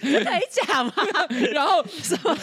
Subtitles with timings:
[0.00, 0.92] 可以讲吗？
[1.52, 2.36] 然后什么？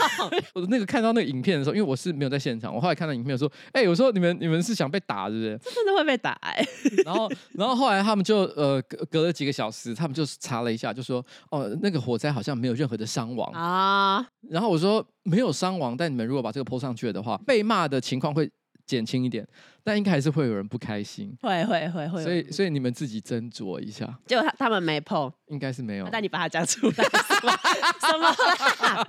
[0.54, 5.60] 我那个看到那个影片的时候，因为我是没有在现场，我后来看到影片说，哎、欸，我说你们你们是想被打是 不是？
[5.64, 7.04] 这真的会被打哎、欸。
[7.06, 14.26] 然后然后后来他们就呃隔隔了几个小时，他们就查了一下，就说哦那个火灾好像没有任何的伤亡啊。
[14.50, 18.50] 然后我说没有伤亡，但你们如果把这个 po 上去了的话，被骂的情况会
[18.86, 19.48] 减轻一点，
[19.84, 21.36] 但应该还是会有人不开心。
[21.42, 22.24] 会会会会。
[22.24, 24.18] 所以所以你们自己斟酌一下。
[24.26, 26.08] 结果他他们没 po，应该是没有。
[26.12, 26.94] 那你把它讲出来？
[26.94, 28.36] 什么？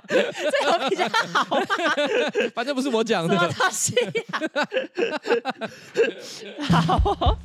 [0.08, 0.16] 这
[0.70, 1.66] 有比较好吗？
[2.54, 3.34] 反正不是我讲的。
[3.34, 3.94] 什么东西
[4.30, 4.40] 呀？
[6.68, 7.38] 好。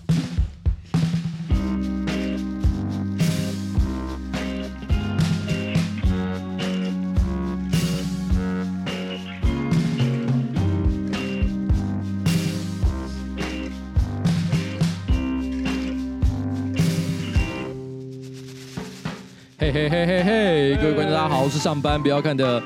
[19.60, 22.62] 嘿嘿嘿嘿嘿，各位观众大家好，我是上班不要看的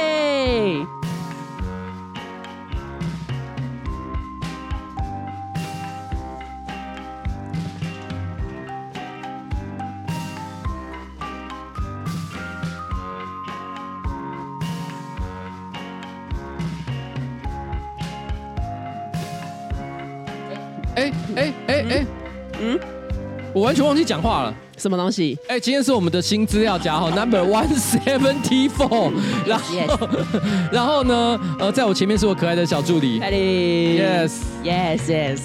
[20.95, 22.05] 哎哎哎哎，
[22.59, 22.77] 嗯，
[23.53, 24.53] 我完全忘记讲话了。
[24.77, 25.37] 什么东西？
[25.47, 29.11] 哎、欸，今天是我们的新资料夹哈，Number One Seventy Four。
[29.45, 30.09] 然后.
[30.71, 31.39] 然后呢？
[31.59, 33.19] 呃，在我前面是我可爱的小助理。
[33.19, 35.41] Yes，Yes，Yes。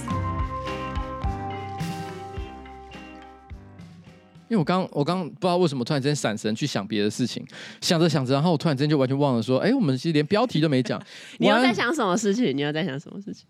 [4.49, 7.47] 因为我刚我刚不知道为什么突然间闪神去想别的事情，
[7.81, 11.01] 想着想着，然后我突然间就完全忘了说，哎、欸，我们其实连标题都没讲。
[11.39, 12.57] 你要在想什么事情？
[12.57, 13.47] 你要在想什么事情？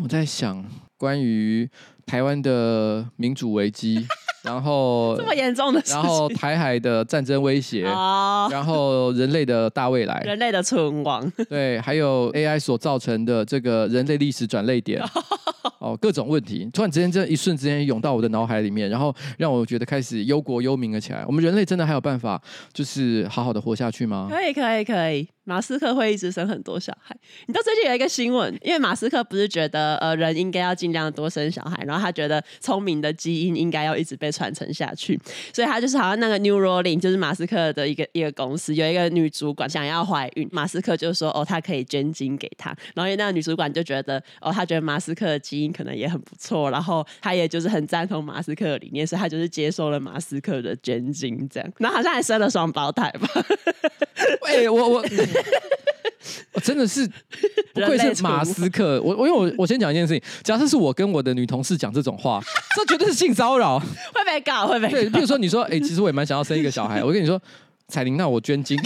[0.00, 0.64] 我在想
[0.96, 1.68] 关于
[2.06, 4.06] 台湾的民主危机。
[4.46, 15.02] 然后这么严重的事情，然后台海的战争威胁，然后人类的大未来，人类的存亡，对，还有 AI 所造成的这个人类历史转捩点，
[15.80, 21.24] 哦，各种问题，突然之间这一瞬之间涌到我的脑海里面，然后让我觉得开始忧国忧民了起来。
[21.26, 22.40] 我们人类真的还有办法，
[22.72, 24.28] 就是好好的活下去吗？
[24.30, 25.28] 可以，可以，可以。
[25.46, 27.16] 马斯克会一直生很多小孩。
[27.46, 35.18] 你知道最近有一个新闻，因为马斯克不是觉得呃人应该要尽量多生小孩，然后他觉得聪明的基因应该要一直被传承下去，
[35.52, 53.28] 所以他就是好像那个 Neuralink 就是马斯克的一个一个公司，有一个女主管想要怀孕，马斯克就说哦他可以捐精给她，然后那个女主管就觉得哦他觉得马斯克的基因可能也很不错，然后他也就是很赞同马斯克的理念，所以他就是接受了马斯克的捐精这样，然后好像还生了双胞胎吧。
[54.42, 55.04] 喂，我我。
[56.52, 57.06] 我 真的是
[57.72, 62.42] 不愧是马斯克，我我因为我我先讲一件事情，假设是我跟我的女同事讲这种话，
[62.74, 64.92] 这绝对是性骚扰，会被告，会被告。
[64.92, 67.40] 对，比如说你说，哎、欸，其实我也蛮想要生一个小孩，我跟你说，
[67.88, 68.78] 彩玲，那我捐精。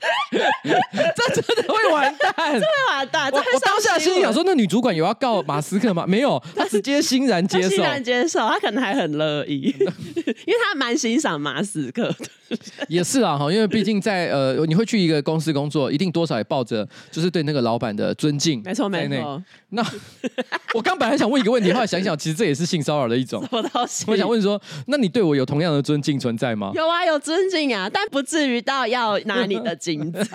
[0.32, 3.30] 这真的会完蛋，真的会完蛋。
[3.32, 6.04] 我我当下心里想说，那女主管有要告马斯克吗？
[6.06, 12.16] 没有， 她直接欣然接受，欣然接受，她可能还很乐意， 因为她蛮欣赏马斯克的。
[12.88, 18.60] 也是啊，哈，因为毕竟在呃，你会去一个公司工作，一定多少也抱着就是对那个老板的尊敬。
[18.64, 19.40] 没错，没错。
[19.68, 19.80] 那
[20.74, 23.40] 我刚本来想问一个问题，后来想想，其实这也是性骚扰的一种。
[23.42, 24.04] 什么东西？
[24.08, 26.72] 我想问说，那你对我有同样的尊敬存在吗？
[26.74, 30.18] 有啊，有尊敬啊，但不至于到要拿你的金子。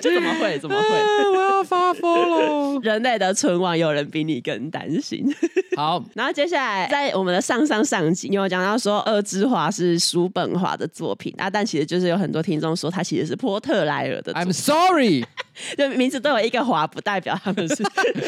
[0.00, 0.58] 这怎么会？
[0.58, 1.36] 怎么会？
[1.36, 2.80] 我要发疯了！
[2.82, 5.24] 人类的存亡，有人比你更担心。
[5.76, 14.32] 好， 然后接下来在我们的上上上集，有讲到说《恶之华》是叔本华的作品啊，但其实就是有很多听众说他其实是波特莱尔的。
[14.34, 15.24] I'm sorry，
[15.78, 17.82] 就名字都有一个“华”，不代表他们是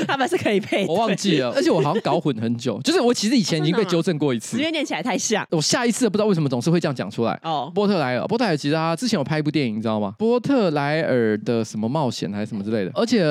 [0.06, 0.86] 他们是可以配。
[0.86, 2.80] 我忘记了，而且我好像搞混很久。
[2.82, 5.46] 就是我其实以前已经被纠正过一次，因为念起来太像。
[5.50, 7.38] 我下一次不知道为什么总是会这样讲出来。
[7.42, 10.14] 哦，波特莱尔，波特莱尔其实他之前有拍一部电影，你知道吗？
[10.18, 12.90] 波特莱尔的什么冒险还是什么之类的。
[12.94, 13.22] 而且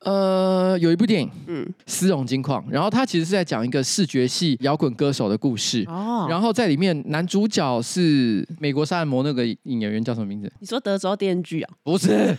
[0.00, 5.84] 呃，有一部电影，嗯，丝绒金矿，然后他其实是在讲一个视觉系摇滚歌手的故事。
[5.88, 10.52] 哦，然后在里面男主角是美国杀人魔那个演员叫什么名字？
[10.60, 11.70] 你说德州电锯啊？
[11.82, 12.36] 不是。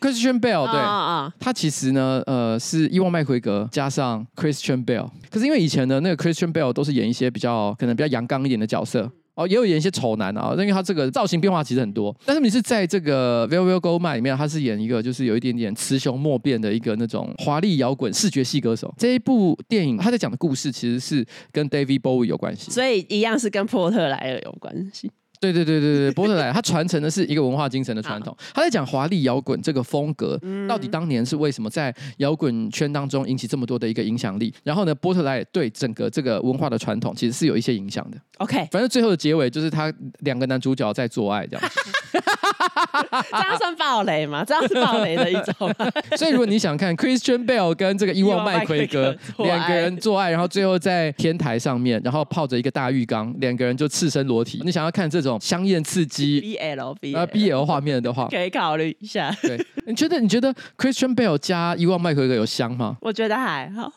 [0.00, 5.08] Christian Bale，对啊，他其实呢，呃，是伊万麦奎格加上 Christian Bale。
[5.30, 9.10] 可是因为以前的那个 Christian Bale 都是演一些比较可能比较阳刚一点的角色
[9.40, 10.52] 哦，也有演一些丑男啊。
[10.52, 12.14] 因为他这个造型变化其实很多。
[12.24, 18.92] 但是你是在这个 velvelgo man 里面，他是演一个就是有一点点雌雄莫辨的一个那种华丽摇滚视觉系歌手。
[18.98, 25.10] 这一部电影他在讲的故事其实是跟 David Bowie 有关系，所以一样是跟波特莱尔有关系。
[25.40, 28.36] 对对对对对， 波特莱他传承的是一个文化精神的传统。
[28.54, 30.38] 他在讲华丽摇滚这个风格，
[30.68, 34.52] 到底当年是为什么在摇滚圈当中引起这么多的一个影响力？
[34.62, 38.18] 然后呢，波特莱对整个这个文化的传统其实是有一些影响的。
[38.38, 41.70] OK，反正最后的结尾就是他两个男主角在做爱这样。
[43.30, 44.44] 这样算暴雷吗？
[44.44, 45.72] 这样是暴雷的一种。
[46.16, 54.60] 所以如果你想看 Christian Bale 跟这个伊万麦奎格两个人做爱，然后最后在天台上面，然后泡着一个大浴缸，两个人就赤身裸体。
[54.64, 59.34] 你想要看这种香艳刺激 BL BL 呃 BL 画面的话，可以考虑一下。
[59.42, 62.96] 对，你觉得你觉得 Christian Bale 加伊万麦奎格有香吗？
[63.00, 63.92] 我觉得还好，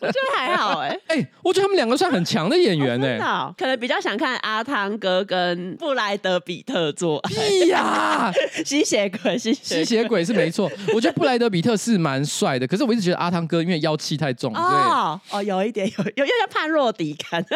[0.00, 1.00] 我觉得还好哎、欸。
[1.08, 7.32] 哎、欸，我觉得他们两个算很强的演员哎、欸哦，可能比较想看阿汤哥跟布莱德比特做爱。
[7.64, 8.32] 屁呀，
[8.64, 10.70] 吸血鬼，吸吸血鬼是没错。
[10.94, 14.54] 我觉得布莱德比特是蛮帅的，可是我一直觉得阿汤哥因为妖气太重。
[14.54, 17.44] 哦哦，有一点有有有点像判若迪感，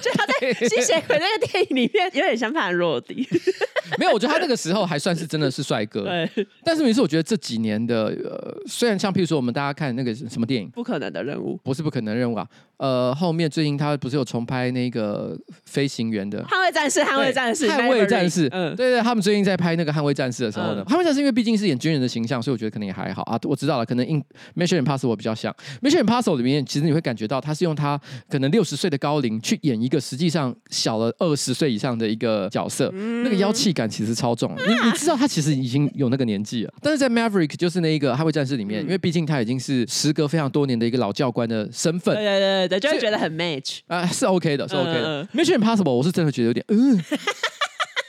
[0.00, 3.26] 就他在吸血鬼那个电影里面有点像判若迪。
[3.98, 6.04] 没有，我觉得他那个时候还算是真的是帅哥。
[6.04, 12.46] 对，但是每次我觉得这几年的呃，虽然像譬如说我们大家看那个什么电影《不可能的任务》，不是不可能的任务啊。
[12.78, 17.00] 呃，后面最近他不是有重拍那个飞行员的《捍卫战士》？
[17.04, 18.48] 捍卫战士，捍卫战士。
[18.50, 23.38] 嗯，对对，他们最近在拍那个《捍卫战士》的时候呢，嗯《捍卫战士》因为毕竟是演军人的形象，所以我觉得可能也还好啊。
[23.44, 24.22] 我知道了，可能《In
[24.56, 25.54] Mission Impossible》比较像
[25.88, 34.54] 《Mission Impossible》里面，其实你会感觉到他是用他可能六十岁的高龄去演一个实际上小了二十岁以上的一个角色，嗯、那个妖气感其实超重。
[34.66, 45.22] 你你知道他其实已经有那个年纪了，但是在《Maverick》就是那一个《捍卫战士》里面，嗯、因为毕竟他已经是时隔非常多年的一个老教官的身份，对对对对，就会觉得很 match 啊，是 OK 的，是 OK 的。
[45.22, 47.00] 嗯、Mission Impossible，我是真的觉得有点嗯。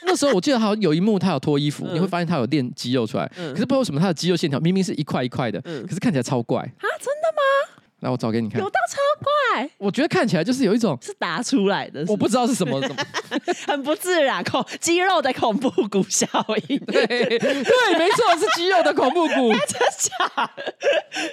[0.06, 6.86] 那时候我记得好像有一幕他有脱衣服，嗯、你会发现他有练肌肉出来，嗯、可是不知道为什么他的肌肉线条明明是一块一块的，嗯、可是看起来超怪啊！
[6.98, 7.80] 真的吗？
[8.00, 9.70] 来，我找给你看，有到超怪。
[9.78, 12.96] 我觉得看起来就是有一种是打出来的我不知道是什么，什么
[13.66, 16.26] 很不自然，恐肌肉的恐怖谷效
[16.68, 16.78] 应。
[16.84, 19.52] 对对，没错，是肌肉的恐怖谷。
[19.66, 20.50] 真假？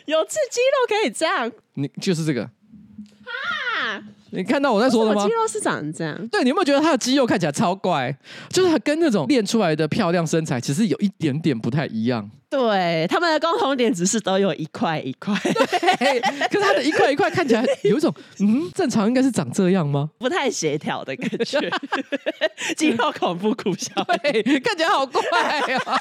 [0.06, 1.51] 有次肌肉可以这样？
[1.73, 4.01] 你就是这个啊？
[4.31, 5.25] 你看到我在说的吗？
[5.25, 6.28] 肌肉是长成这样。
[6.30, 8.16] 对，你有没有觉得他的肌肉看起来超怪？
[8.50, 12.30] 就是他跟那种练出来的漂亮身材，其实有一点点不太一样。
[12.50, 15.33] 对，他们的共同点只是都有一块一块。
[15.42, 16.19] 对，
[16.51, 20.10] 可是他的一块一块看起来有一种，嗯，正常应该是长这样吗？
[20.18, 21.72] 不太协调的感觉。
[22.75, 25.22] 肌肉恐怖苦笑，看起来好怪
[25.86, 25.95] 啊！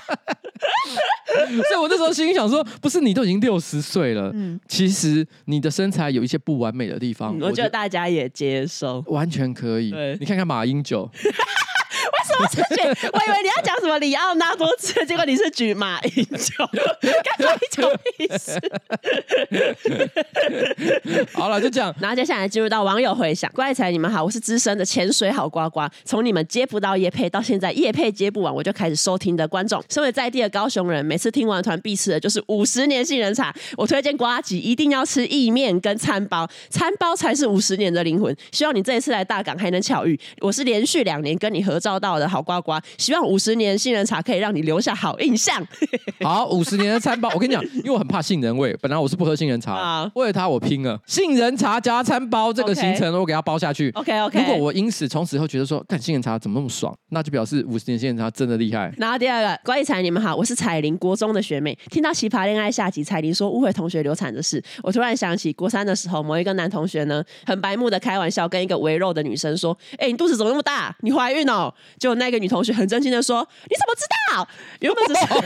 [1.69, 9.91] 所以我那时候心里想说，不是你都已经六十岁了，嗯，其实你的身材有一些不完美的地方，我觉得大家也接受，完全可以。
[9.91, 11.11] 对，你看看马英九。
[12.41, 13.09] 为什么是举？
[13.13, 16.67] 我以为你要讲什么里奥纳多兹，结果你是举马英九，
[17.03, 18.59] 干嘛一种意思？
[21.33, 21.95] 好了，就这样。
[22.01, 29.83] 然后接下来进入到网友回响，怪才你们好，我是资深的潜水好呱呱，从你们接不到业配到现在业配接不完，我就开始收听的观众。
[29.89, 33.55] 身为在地的高雄人，每次听完团必吃的就是五十年杏仁茶。
[33.77, 38.35] 我推荐呱吉一定要吃意面跟餐包，餐包才是五十年的灵魂。
[38.53, 40.19] 希望你这一次来大港还能巧遇。
[40.41, 45.67] 我是连续两年跟你合照到的好呱呱，希望五十年杏仁茶可以让你留下好印象。
[46.23, 53.91] 好，五十年的餐包，我跟你讲， 因为我很怕杏仁味，本来我是不喝杏仁茶，啊、为了他我拼了，杏仁茶加餐包这个行程我给他包下去。
[53.95, 58.93] OK OK，如果我因此从此以后觉得说，看杏仁茶怎么那么爽，那就表示五十年杏仁茶真的厉害。
[58.99, 70.95] 然后第二个，关于彩你们好，我是彩玲国中的学妹，听到奇葩恋爱下集，彩玲说误会同学流产的事，我突然想起国三的时候，某一个男同学呢，很白目的开玩笑，跟一个微肉的女生说，哎、欸，你肚子怎么那么大？
[71.01, 71.73] 你怀孕哦？
[71.99, 74.47] 就那个女同学很震惊的说：“你怎么知道？
[74.81, 75.21] 原本只是……”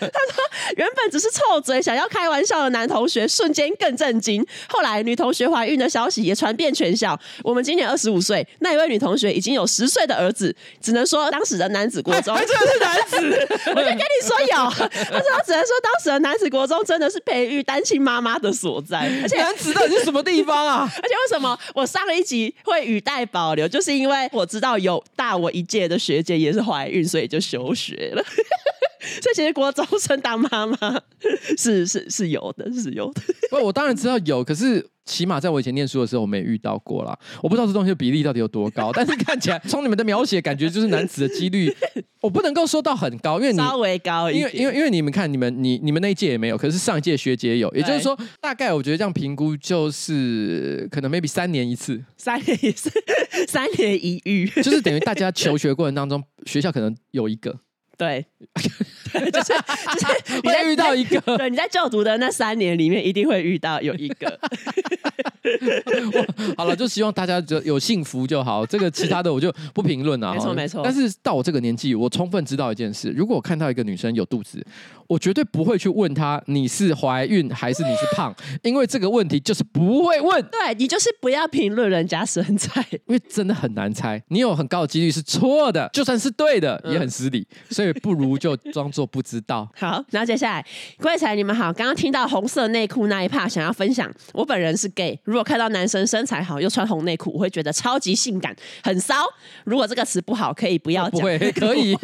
[0.00, 0.42] 他说
[0.76, 4.44] ：“原本只是臭嘴，想要开玩笑的男同学瞬间更震惊。
[4.68, 7.18] 后来女同学怀孕的消息也传遍全校。
[7.42, 10.54] 我们今年二十五岁，那一位女同学已经有十岁的儿子。
[10.80, 13.48] 只能说当时的男子国中真的是男子。
[13.70, 14.46] 我就跟你说有。
[14.46, 18.98] 他说他只能说当时的男子国中真的是培育单亲妈妈的所在。
[19.22, 20.90] 而且男子到底是什么地方啊？
[21.02, 23.68] 而且为什么我上一集会语带保留？
[23.68, 28.22] 就是因为我知道有大我一届的学姐也是怀孕，所以就休学了。
[29.22, 30.76] 所以其实国中生当妈妈
[31.56, 33.22] 是是是有的，是有的。
[33.50, 37.18] 不，我当然知道有，可是起码在我以前念书的时候，我没遇到过啦。
[37.42, 41.70] 我不知道这东西的比例到底有多高，但是看起来从你们的描写，感觉就是男子的几率，
[42.22, 52.90] 我不能够说到很高，因为你稍微高一点，因为因为因为你们看你们你你们那一届也没有，可是上一届学姐有，也就是说，大概我觉得这样评估就是可能 maybe 三年一次，三年一次，
[53.46, 57.54] 三年一遇，就是等于大家求学过程当中，学校可能有一个。
[57.96, 58.24] 对，
[58.54, 59.52] 就是
[59.94, 64.38] 就是你在遇到一个，对，你在就读的那三年里面一定会遇到有一个。
[66.56, 68.64] 好了，就希望大家就有幸福就好。
[68.64, 70.32] 这个其他的我就不评论了。
[70.34, 70.80] 没错没错。
[70.82, 74.64] 但是到我这个年纪，我充分知道一件事：如果我看到一个女生有肚子，
[75.06, 80.42] 我绝对不会去问她你是怀孕还是你是胖，因为这个问题就是不会问。
[80.44, 84.22] 对，你就是不要评论人家身材，因为真的很难猜。
[84.28, 89.68] 你有很高的几率是错的，就算是对的也很失礼，所以不如就装作不知道。
[89.76, 90.64] 好，然后接下来
[90.98, 99.14] 各位才你们好，刚刚听到红色内裤那一 part，想要分享，我本人是 gay，如果看到男生身材好又穿红内裤，我会觉得超级性感，很骚。
[99.64, 101.12] 如果这个词不好，可以不要讲。
[101.12, 101.94] 不会， 可以。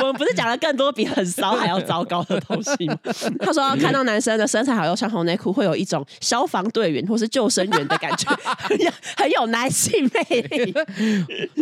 [0.00, 2.98] 我们不是讲了更多比很骚还要糟糕的东西吗？
[3.40, 10.74] 他说看到男生的身材好又穿红内裤，会有一种消防队员或是救生员的感觉，很有很有男性魅力。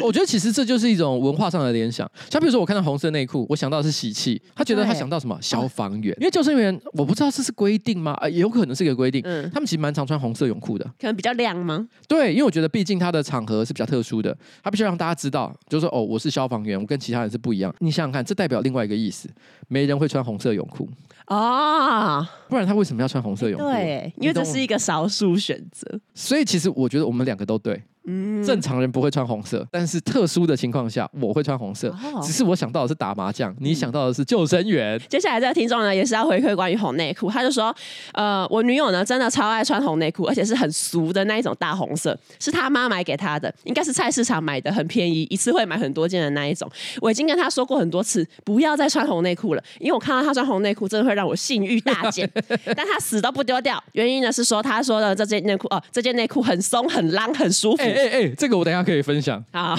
[0.01, 2.11] 我觉得其实这就是一种文化上的联想。
[2.31, 8.17] 像比如说我看到红色内裤，我想到的是喜气，他觉得他想到什么消防员，因为救生员我不知道这是规定吗？
[8.23, 9.21] 呃，有可能是一个规定。
[9.27, 11.87] 嗯，他们其实蛮常穿红色泳裤的，可能比较亮吗？
[12.09, 17.75] 对，因为我觉得毕竟他的场合是比较特殊的，他必须让大家知道，就是说哦，我是消防员，我跟其他人是不一样。
[17.81, 19.29] 你想想看，这代表另外一个意思，
[19.69, 20.89] 没人会穿红色泳裤
[21.27, 23.67] 啊，不然他为什么要穿红色泳裤？
[23.67, 26.01] 对，因为这是一个少数选择。
[26.15, 27.83] 所以其实我觉得我们两个都对。
[28.05, 31.89] 嗯，正常人不会穿红色，但是特殊的情况下我会穿红色。
[31.91, 35.01] 哦、只是我想到的是打麻将，你想到的是救生员。
[35.09, 37.75] 接下来这个听众呢，也是要回馈关于红内裤，他就说，
[38.15, 46.69] 呃，我女友呢真的超爱穿红内裤，而且是很俗的那一种大红色，是他妈买给她的，应该是菜市场买的，很便宜，一次会买很多件的那一种。
[47.01, 52.29] 我已经跟他说过很多次，不要再穿红内裤了，因为我看到他穿红内裤，真的会让我性欲大减。
[52.75, 57.83] 但他死都不丢掉，原因呢是说他说的这件内裤哦，这件内裤很松、很浪、很舒服。
[57.83, 59.43] 哎哎哎，这个我等一下可以分享。
[59.53, 59.77] 好，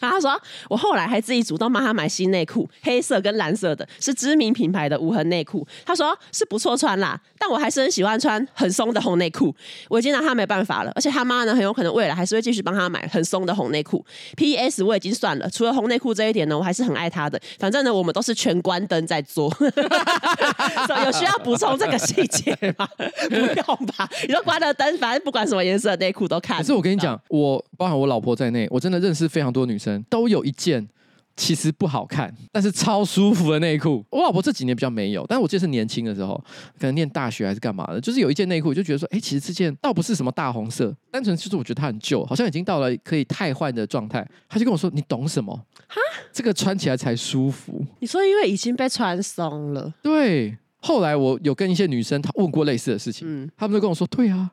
[0.00, 5.66] 然 后他说我后来还自己主动帮他买新内裤，黑色跟蓝色的，是知名品牌的无痕内裤。
[5.84, 9.54] 他说是不错穿啦，但我还是很喜欢穿很松的红内裤。
[9.88, 14.04] 我已经拿他没办法了，而且他妈呢很有可能未来还是会继续帮他买很松的红内裤。
[14.36, 14.82] P.S.
[14.82, 17.40] 我已经算了，除了红内裤这一点呢，我还是很爱他的。
[17.58, 19.52] 反正呢，我们都是全关灯在做。
[21.04, 22.88] 有需要补充这个细节吗？
[23.28, 26.58] 不用吧，你说关了灯，反正不管什么颜色的内裤都看。
[26.58, 30.86] 可是我跟你讲，我包含我老婆在内，我真的认识非常多女生，都有一件
[31.34, 34.04] 其实不好看，但是超舒服的内裤。
[34.10, 36.34] 我老婆这几年比较没有，但是我记得是年轻的时候，
[36.78, 44.28] 可能念大学还是干嘛的，就是有一件内裤，我就觉得说，哎，其实这件倒不是什么大红色，单纯就是我觉得它很旧，好像已经到了可以汰换的状态。
[44.46, 45.56] 他就跟我说，你懂什么？
[45.88, 45.96] 哈，
[46.34, 47.82] 这个穿起来才舒服。
[48.00, 49.94] 你说因为已经被穿松了？
[50.02, 50.58] 对。
[50.84, 54.50] 后来我有跟一些女生她问过类似的事情，嗯，他们都跟我说，对啊，嗯，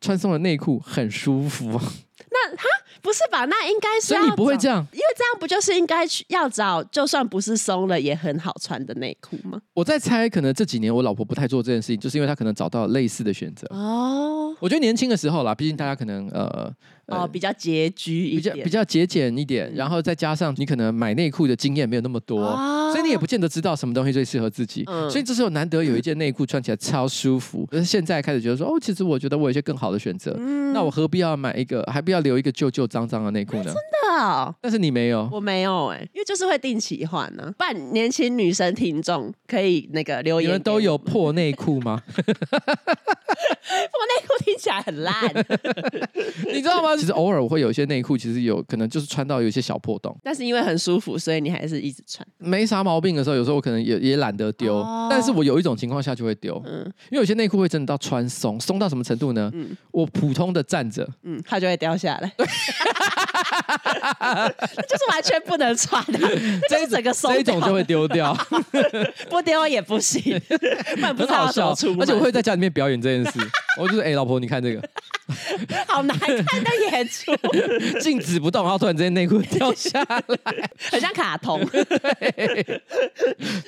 [0.00, 1.68] 穿松了内裤很舒服。
[1.68, 2.64] 那哈
[3.00, 3.44] 不是吧？
[3.44, 9.60] 那应该是，所以你不会这样，因为这样不就是应该要找就算不是松了也很好穿的内裤吗？
[9.74, 13.66] 我在猜，可能这几年我老婆不太做这件事情，就是因为她可能找到了类似的选择。
[13.70, 16.72] 哦，我觉得年轻的时候啦，毕竟大家可能呃。
[17.06, 24.82] 哦，比较拮据一点，比较比较节俭一点，然后再加上你可能买内裤的经验没有那么多，哦、所以你也不见得知道什么东西最适合自己。
[24.86, 33.64] 嗯、所以这时候难得有一件内裤穿起来超舒服，但是现在开始觉得说，哦，其实我觉得我有一些更好的选择，嗯、那我何必要买一个，还不要留一个旧旧脏脏的内裤呢？
[33.66, 34.52] 真的、哦？
[34.60, 37.52] 但是你没有，我没有哎、欸，因为就是会定期换呢。
[37.56, 42.02] 不然年轻女生听众可以那个留言，你们都有 破内裤吗？
[42.16, 42.24] 破
[44.06, 45.14] 内裤听起来很烂，
[46.52, 46.95] 你知道吗？
[46.98, 52.26] 其实偶尔我会有一些内裤，其实有可能就是穿到有一些小破洞，但是因为很舒服，所以你还是一直穿。
[52.38, 59.50] 没啥毛病的时候，有时候我可能也也懒得丢，哦、但是我有一种情况下就会丢，嗯，因为有些内裤会真的到穿松，松到什么程度呢？
[59.54, 62.46] 嗯，我普通的站着，嗯，它就会掉下来， 就
[64.96, 66.18] 是完全不能穿的，
[66.68, 68.36] 这一整个松，这一种就会丢掉，
[69.30, 70.40] 不丢也不行，
[71.02, 73.40] 很好笑，而且我会在家里面表演这件事。
[73.76, 74.82] 我就是哎、欸，老婆，你看这个，
[75.86, 77.32] 好难看的演出，
[78.00, 80.22] 静止不动，然后突然之间内裤掉下来，
[80.90, 81.60] 很像卡通。
[81.70, 82.82] 对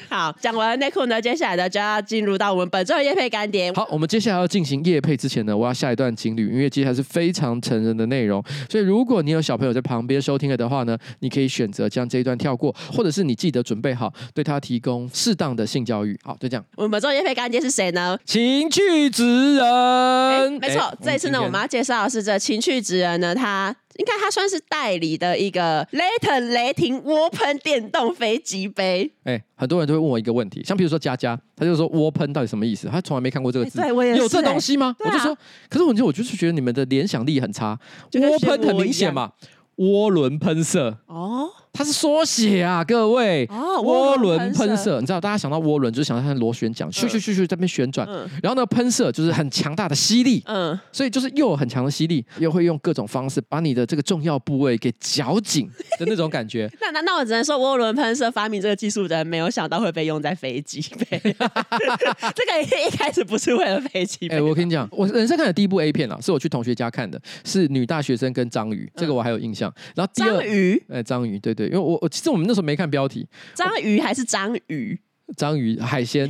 [0.09, 3.73] 好，讲完内裤呢，接下来呢就要进入到我们本周的夜配干爹。
[3.73, 16.19] 好，我们接下来要进行夜配之前呢，我要下一段情侣，因为接下来是非常成人的内容，所以如果你有小朋友在旁边收听了的话呢，你可以选择将这一段跳过，或者是你记得准备好，对他提供适当的性教育。
[16.23, 16.65] 好，就这样。
[16.77, 18.19] 我们本周夜配干爹是谁呢？
[18.25, 19.98] 情趣职人。
[19.99, 29.11] 欸、没错，欸、这一次呢，我，我们要介绍的是这情趣职人呢，他应该他算是代理的一个雷腾雷霆涡喷电动飞机杯。
[29.25, 32.89] 哎、欸，很多人都会问我一个问题，像比如说佳佳，他就说窝喷到底什么意思？
[32.89, 34.95] 他从来没看过这个字，欸、对我也是、欸、有这东西吗？
[35.01, 35.37] 啊、我就说，
[35.69, 37.79] 可是我就我就是觉得你们的联想力很差，
[38.15, 39.33] 窝喷很明显嘛，
[39.77, 41.51] 涡轮喷射哦。
[41.79, 43.47] 它是缩写啊，各位。
[43.49, 48.05] 哦，涡轮喷喷射，你知道大家想到涡轮，就是想到它的螺旋桨，咻咻咻咻在那边旋转。
[48.11, 50.43] 嗯然后呢，喷射就是很强大的吸力。
[50.47, 55.71] 嗯，所以就是又有很强的吸力，又会用各种方式把你的这个重要部位给绞紧
[56.01, 56.69] 的那种感觉。
[56.83, 61.21] 那那那我只能说，涡轮喷射发明这个技术的人没有想到会被用在飞机杯。
[61.23, 64.35] 这个一开始不是为了飞机杯。
[64.35, 69.73] 哎、欸，我跟你讲，我人生看的第一部 A 片啊，是我去同学家看的，是女大学生跟章鱼，这个我还有印象。
[69.95, 74.99] 然后第二，章鱼，哎，章鱼，对对，因为我我其实我们那时候没看标题，章鱼还是章鱼？
[75.37, 76.27] 章鱼海鲜，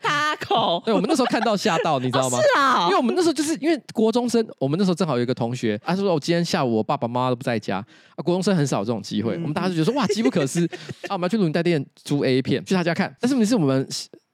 [0.00, 0.82] 大口。
[0.84, 2.36] 对，我们那时候看到吓到，你知道吗？
[2.36, 7.76] 哦是啊、哦，因为我们那时候就是因为国中生，我们那时候正好有一个同学，他说我今天下午我爸爸妈妈都不在家，
[8.16, 10.64] 啊，国中生很少有这种机会，嗯、我们大家就觉得说哇，机不可失
[11.06, 13.14] 啊，我们要去录影带店租 A 片，去他家看。
[13.20, 13.88] 但是问题是我们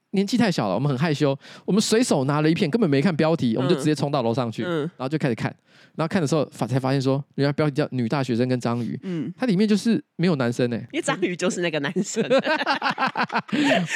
[0.09, 5.55] 年纪太小了，我们很害羞，我们随手拿了一片，根本没看标题，我们就直接冲到楼上去，嗯、然后就开始看。
[5.99, 12.23] 然后看的时候发才发现说，原来标题叫《女大学生跟章鱼》，嗯，它里面就是没有男生呢，因为章鱼就是那个男生，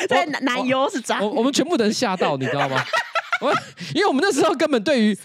[0.10, 2.84] 对，男优是章鱼，我我们全部都吓到，你知道吗？
[3.44, 3.54] 我
[3.94, 5.18] 因为我们那时候根本对于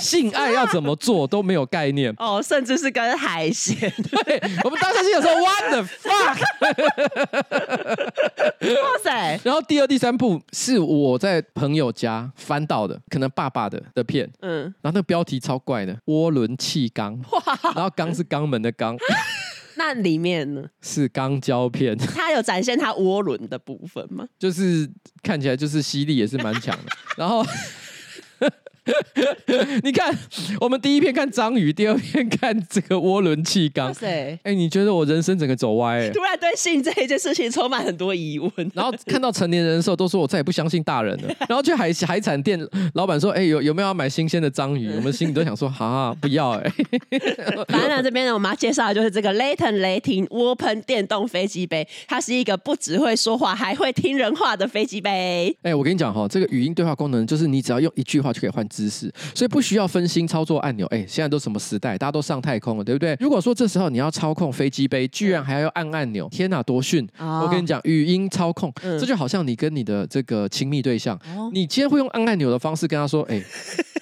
[0.00, 2.14] 性爱要怎么做都没有概念。
[2.18, 3.78] 哦，甚至是跟海鲜，
[4.24, 6.38] 对，我们当下心想说 What the fuck？
[8.82, 9.40] 哇塞！
[9.44, 17.20] 然后第二、第三部是我在朋友家翻到的，可能爸爸的的片，嗯，然后那个标题超怪的，涡轮气缸，
[17.74, 18.96] 然后缸是肛门的肛。
[19.76, 20.68] 那里面呢？
[20.80, 24.26] 是钢胶片， 它有展现它涡轮的部分吗？
[24.38, 24.90] 就是
[25.22, 27.44] 看起来就是吸力也是蛮强的，然后。
[29.82, 30.14] 你看，
[30.60, 33.90] 我们第一篇看章鱼，第二篇看这个涡轮气缸。
[34.02, 36.10] 哎、欸，你觉得我人生整个走歪、欸？
[36.10, 38.52] 突然对性这一件事情充满很多疑问。
[38.74, 41.34] 然后看到成年人的时候，都说我再也不相信大人了。
[41.48, 42.60] 然后去海海产店，
[42.94, 47.18] 老板说：“哎、欸，有有没有要买新鲜的章鱼？”我们心里都想说：“哈，不要哎、欸。
[47.68, 55.56] ”反正呢，这边呢，我们要介绍的就是这个雷腾雷霆涡喷电动飞机杯，它是一个不只会说话，还会听人话的飞机杯。
[55.62, 60.84] 哎、欸，我跟你讲哈，这个语音对话功能，就是你只要用一句话就可以换姿势，所以不需要分心操作按钮。
[60.88, 63.16] 哎，现在都什么时代，大家都上太空了，对不对？
[63.20, 67.06] 如果说这时候你要操控飞机杯，居然还要按按钮，天哪，多逊！
[67.18, 71.16] 我跟你讲，语音操控，这就好像你跟你的这个亲密对象，
[71.52, 73.40] 你今天会用按按钮的方式跟他说，哎，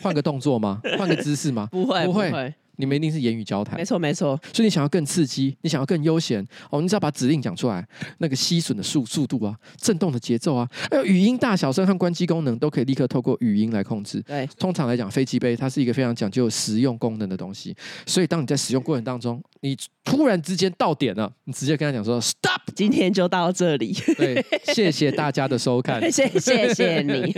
[0.00, 0.80] 换个动作吗？
[0.98, 1.68] 换个姿势吗？
[1.70, 2.54] 不会，不会。
[2.82, 4.36] 你们一定是言语交谈，没错没错。
[4.52, 7.86] 所以你想要更刺激，你想要更悠闲哦，你只要把指令讲出来，
[8.18, 14.20] 那个吸吮的速速度啊，震动的节奏啊，还有语音大小声和关机功能都可以立刻透过语音来控制。
[14.22, 17.72] 对，通常来讲，飞机杯它是一个非常讲究实用功能的东西，
[18.04, 23.96] 所以当你在使用过程当中，你突然之间到点了，你直接跟他讲说 “stop”，今天就到这里。
[24.16, 27.32] 对，谢谢大家的收看， 谢谢谢你。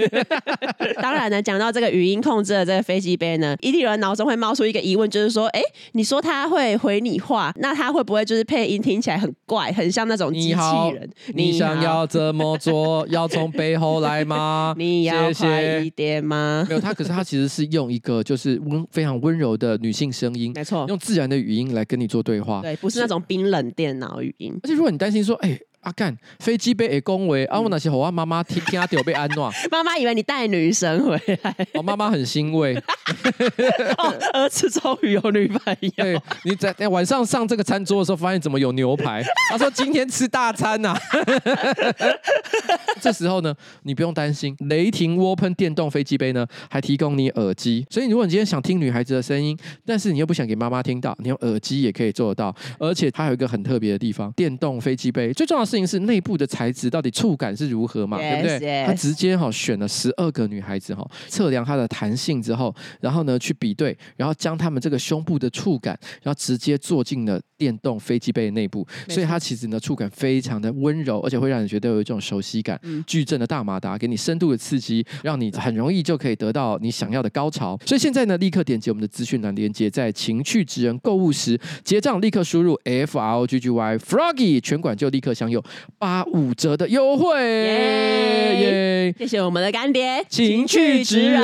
[1.03, 5.61] 当然呢，讲到这个语音控制的这个飞机杯呢，一定有人脑中会冒出一个疑问，就是说，哎，
[5.93, 10.55] 你说他会回你话，那他会不会就是配音听起来很怪，很像那种机器人？
[10.55, 10.93] 你好，
[11.35, 13.07] 你想要怎么做？
[13.09, 14.75] 要从背后来吗？
[14.79, 16.65] 你要快一点吗？
[16.69, 24.59] 没有，他可是他其实是用一个就是温非常温柔的女性声音，没错，用自然的语音来跟你做对话，对，不是那种冰冷电脑语音。
[24.63, 25.59] 而且如果你担心说，哎。
[25.85, 27.61] 阿干、啊、飞机杯也恭维啊！
[27.61, 32.75] 我那些好啊，妈妈听听阿丢被安暖， 妈妈以为你带女神回来，我妈妈很欣慰，
[33.99, 35.91] 哦、儿子终于有女朋友。
[35.97, 39.23] 对，你在晚上上这个餐桌的时候，发现怎么有牛排？
[39.51, 41.01] 他说今天吃大餐呐、啊。
[43.01, 47.87] 这时候呢，你不用担心，雷霆涡喷电动飞机杯呢，还提供你耳机。
[47.91, 52.55] 所以如果你今天想听女孩子的声音，但是你又不想给妈妈听到，你用耳机也可以做得到。
[52.79, 55.74] 而且它有一个很特别的地方，电动飞机杯最重要的是。
[55.75, 58.87] 事情是内部的材质到底触感是如何嘛？Yes, 对不对？Yes.
[58.87, 72.79] 他直接哈选了十二个女孩子哈，测量她的弹性之后，然后呢去比对，然后将他们这个胸部的触感，然后直接做进了电动飞机杯的内部，所以它其实呢触感非常的温柔，而且会让你觉得有一种熟悉感。
[72.85, 77.77] 嗯、矩阵的大马达给你深度的刺激，让你很容易就可以得到你想要的高潮。
[77.85, 85.64] 所以现在呢，立刻点击我们的资讯栏连接，在情趣职人购物时结账，立刻输入 F R O G G Y Froggy，全馆就立刻享有。
[85.99, 89.15] 八五折的优惠，耶！
[89.19, 91.41] 谢谢我们的干爹情趣职人。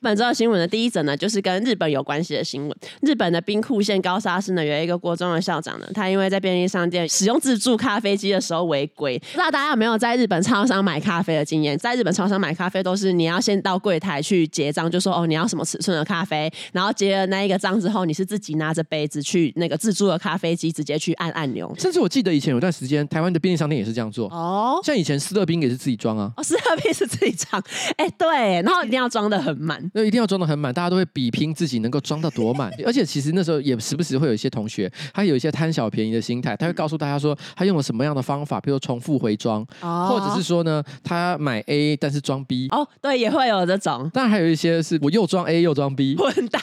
[0.00, 2.76] 本周的新闻的第一则呢，就是跟日本有关系的新闻。
[3.02, 9.18] 日本的兵库县高沙市呢，有一个国中的校长呢，他因为在便利商店使用自助咖啡机的时候违规。
[9.18, 11.76] 不知道大家有没有在日本超商买咖啡的经验？
[11.76, 21.72] 在日本超商买咖啡都是你要先到柜台去结账，就说哦你要什么尺寸的咖啡，然后结了那一个账之后，你是自己拿着杯子去那个自助的咖啡机直接去按按钮。
[21.78, 23.06] 甚至我记得以前有段时间。
[23.08, 24.28] 台湾的便利商店也是这样做。
[24.30, 26.32] 哦，像以前斯乐冰也是自己装啊。
[26.36, 27.62] 哦，思乐冰是自己装，
[27.96, 32.72] 哎，对，然后一定要装的很满，那一定要装的很满，大家都会比拼自己能够装到多满。
[32.84, 42.68] 而且其实那时候也时不时会有一些同学，他有一些贪小便宜的心态，他会告诉大家说他用了什么样的方法，比如重复回装，哦、或者是说呢，他买 A 但是装 B。
[42.70, 44.10] 哦，对，也会有这种。
[44.14, 46.60] 当然还有一些是我又装 A 又装 B，混搭。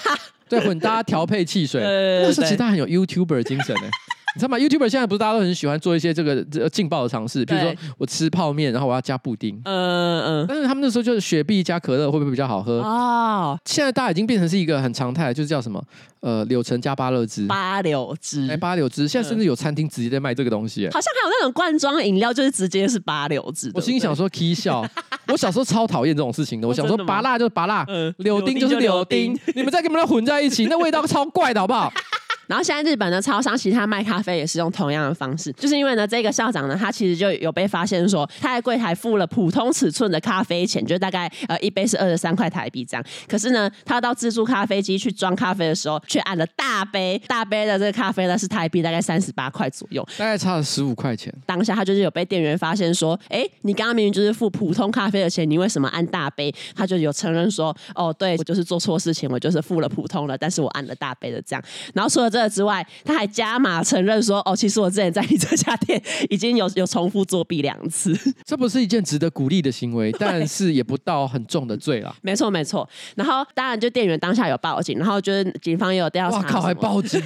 [0.48, 1.82] 对，混搭调配汽水，
[2.22, 3.90] 那时候其实他很有 YouTuber 精神呢。
[4.38, 10.46] 你知道吗？YouTuber 现在不是大家都很喜欢做一些这个这劲爆的尝试，比如说我吃泡面，然后我要加布丁，嗯嗯嗯。
[10.48, 12.82] 但是他们那时候就是雪碧加可乐会不会比较好喝？
[12.82, 15.82] 哦，现在大家已经变成是一个很常态，就是叫什么？
[16.20, 19.08] 呃，柳橙加芭乐汁，芭柳汁，哎，芭柳汁。
[19.08, 23.72] 现在甚至有餐厅直接在卖这个东西，好像还有那种罐装饮料，就是直接是芭柳汁。
[23.76, 24.84] 我心里想说，K 笑，
[25.28, 26.68] 我小时候超讨厌这种事情的。
[26.68, 27.86] 我想说，芭辣就是芭辣，
[28.18, 31.94] 柳丁就是柳丁，你们再跟他们混在一起，那味道超怪的，好不好？
[32.48, 43.04] 然后现在日本的超商，其他卖咖啡也是用同样的方式，就是因为呢，这个校长呢，他其实就有被发现说，他在柜台付了普通尺寸的咖啡钱，就大概呃一杯是二十三块台币这样。
[43.28, 51.34] 可是呢，他到自助咖啡机去装咖啡的时候，却按了大杯，大杯的这个咖啡呢是台币大概三十八块左右，大概差了十五块钱。
[51.46, 56.54] 当下他就是有被店员发现说，哎，你刚刚明明就是付普通咖啡的钱，你为什么按大杯？
[56.76, 61.64] 他就有承认说，哦，对，我就是做错事情，我就是付了普通的，但是我按了大杯的这样。
[61.94, 72.14] 然后除了这个之外，他还加码承认说：“哦，其实我之前在你这家店已经有有重复作弊两次。”这不是一件值得鼓励的行为，但是也不到很重的罪了。
[72.22, 72.88] 没错，没错。
[73.16, 76.38] 然后当然，就店员当下有报警，然后就是警方也有调查。
[76.40, 77.22] 哇靠，还报警？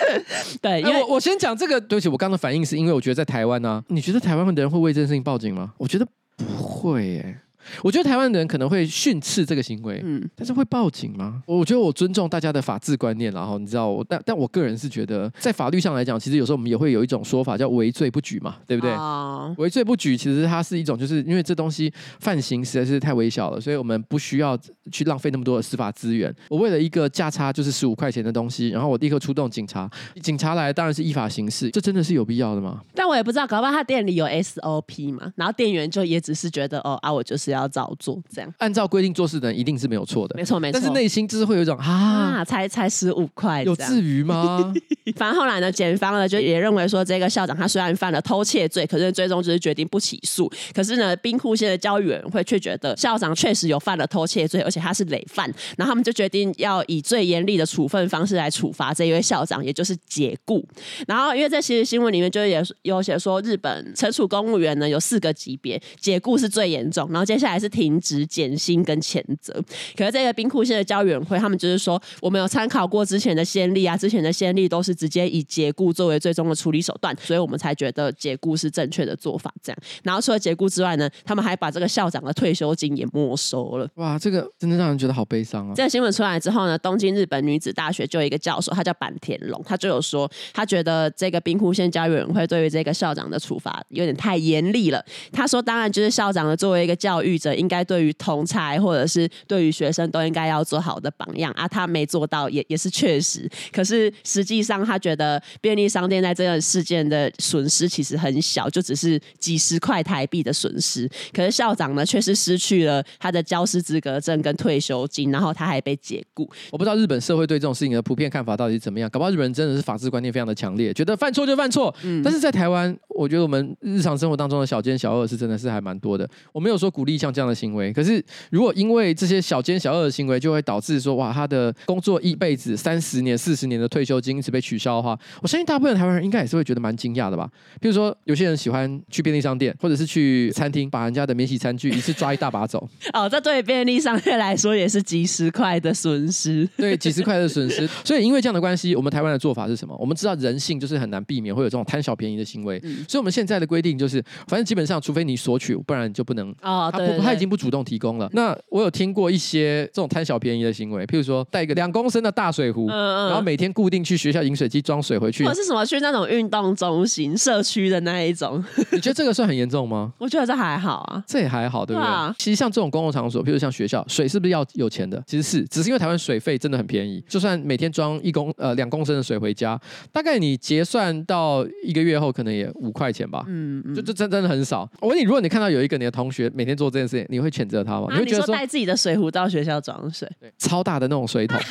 [0.62, 1.78] 对，因为我我先讲这个。
[1.78, 5.74] 对不起，我刚刚的反应是因为我觉得在台湾呢、啊，你觉得台湾的人会为这件事情报警吗？
[5.76, 7.38] 我觉得不会耶。
[7.82, 11.42] 我觉得台湾人可能会训斥这个行为，嗯，但是会报警吗？
[11.46, 18.90] 我觉得我尊重大家的法治观念，然后你知道我，但但我个人是觉得，在法律上来讲，其实有时候我们也会有一种说法叫为罪不举嘛，对不对？
[18.90, 24.58] 啊，围罪不举，其实它是一种，就是因为这东西犯行实在是太微小了，所以我们不需要
[24.90, 26.34] 去浪费那么多的司法资源。
[26.48, 29.88] 我为了一个价差就是十五块钱的东西，然后我立刻出动警察，
[30.22, 32.80] 警察来当然是依法行事，这真的是有必要的吗？
[32.94, 38.20] 但我也不知道，搞不好他店里有 SOP 嘛，然后店员就也只是觉得，哦啊，我就是要照做。
[38.34, 40.80] 这样按照规定做事的人一定是没有错的，没错没错。
[40.80, 44.74] 但是内心就是会有一种啊，才才十五块，有至于吗？
[45.14, 50.50] 反正后来呢，检方呢就也认为说，这个校长他虽然犯了偷窃罪，可是最终就是决定不起诉。
[50.74, 55.46] 可是呢，兵库县的教育委员会却觉得校长确实有犯了偷窃罪，而且他是累犯。
[55.76, 60.66] 然后他们就决定要以最严厉的处分方式来处罚这一位校长，也就是解雇。
[61.06, 68.26] 然后因为在其实新闻里面就也有写说，日本惩处公务员呢有四个级别，解雇是最严重，然后接下来是停职。
[68.26, 69.54] 减薪跟谴责，
[69.96, 79.50] 可是这个兵库县的教育委员会，他们就是说，我们有参考过之前的先例啊，之前的先例都是直接以解雇作为最终的处理手段，所以我们才觉得解雇是正确的做法。
[79.62, 83.88] 这样，然后除了解雇之外呢，他们还把这个校长的退休金也没收了。
[83.94, 85.72] 哇，这个真的让人觉得好悲伤啊！
[85.74, 95.04] 这个新闻出来之后呢，东京日本女子大学就有一个教授，他叫坂田龙，他就有说，他觉得这个兵库县教育委员会对于这个校长的处罚有点太严厉了。
[95.32, 103.50] 他说，当然就是校长的，作为一个教育者，应该对于同才或者是对于学生都应该要做好的榜样啊，他没做到也也是确实。
[103.72, 111.08] 可是实际上，他觉得便利商店在这个事件的损失其实很小，就只是几十块台币的损失。
[111.32, 116.48] 可是校长呢，却是失去了他的教师资格证跟退休金，然后他还被解雇。
[116.70, 121.94] 我不知道日本社会对这种事情的普遍看法到底是怎么样，搞不好日本人真的是法治观念非常的强烈，觉得犯错就犯错。
[122.02, 126.28] 嗯，但是在台湾，我觉得我们日常生活当中的小奸小恶是真的是还蛮多的。
[126.52, 128.16] 我没有说鼓励像这样的行为，可是。
[128.50, 137.48] 如果因为这些小奸小恶的行为，就会导致说哇，他的工作一辈子三十年、四十年的退休金因此被取消的话，我相信大部分台湾人应该也是会觉得蛮惊讶的吧。
[137.80, 142.88] 比如说，有些人喜欢去便利商店，或者是去餐厅，把人家的免洗餐具一次抓一大把走。
[143.12, 146.68] 哦，这对便利商店来说也是几十块的损失。
[146.76, 147.86] 对，几十块的损失。
[148.04, 149.96] 所以因为这样的关系，我们台湾的做法是什么？
[149.98, 156.54] 我们知道人性就是很难避免会有这种贪小便宜的行为，嗯、所以我们现在的规定就是，反正基本上除非你索取，不然你就不能。
[156.62, 158.28] 哦，对，他已经不主动提供了。
[158.32, 168.62] 那我有听过一些这种贪小便宜的行为，譬如说带一个两公升的大水壶，嗯嗯，然后每天固定去学校饮水机装水回去，或者是什么去那种运动中心、社区的那一种。
[168.92, 170.12] 你觉得这个算很严重吗？
[170.18, 172.06] 我觉得这还好啊，这也还好，对不对？
[172.08, 175.22] 啊、其实像这种公共场所，譬如像学校，水是不是要有钱的？
[175.26, 179.78] 其实是，只是因为台湾水费真的很便宜，就算每天装一公呃两公升的水回家，
[180.12, 183.44] 大概你结算到一个月后，可能也五块钱吧。
[183.48, 184.88] 嗯嗯，就就真真的很少。
[185.00, 188.06] 我问你，如果你看到有一个你的同学每天做这件事情，你会谴责他吗？
[188.10, 191.58] 啊、你会觉得说，带自己的水壶到学校装水，对， 超大的那种水桶。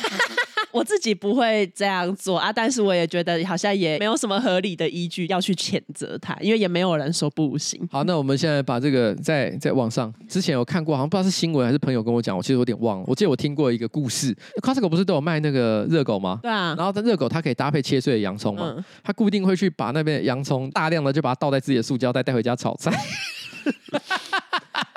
[0.72, 7.80] 我自己不会这样做啊，但是我也觉得好像也没有什么合理的依据要去谴责他，因为也没有人说不行。
[7.90, 13.04] 好，那我们现在把这个在在网上之前有看过，好像不知道是新闻还是朋友跟我讲，我其实有点忘了。
[13.06, 16.40] 我记得我听过一个故事，Costco 不是都有卖那个热狗吗？
[16.42, 16.74] 对啊。
[16.76, 22.92] 然后它热狗它可以搭配切碎的洋葱嘛，嗯、它固定会去把那边的洋葱大量的就把它倒在自己的塑胶袋带回家炒菜。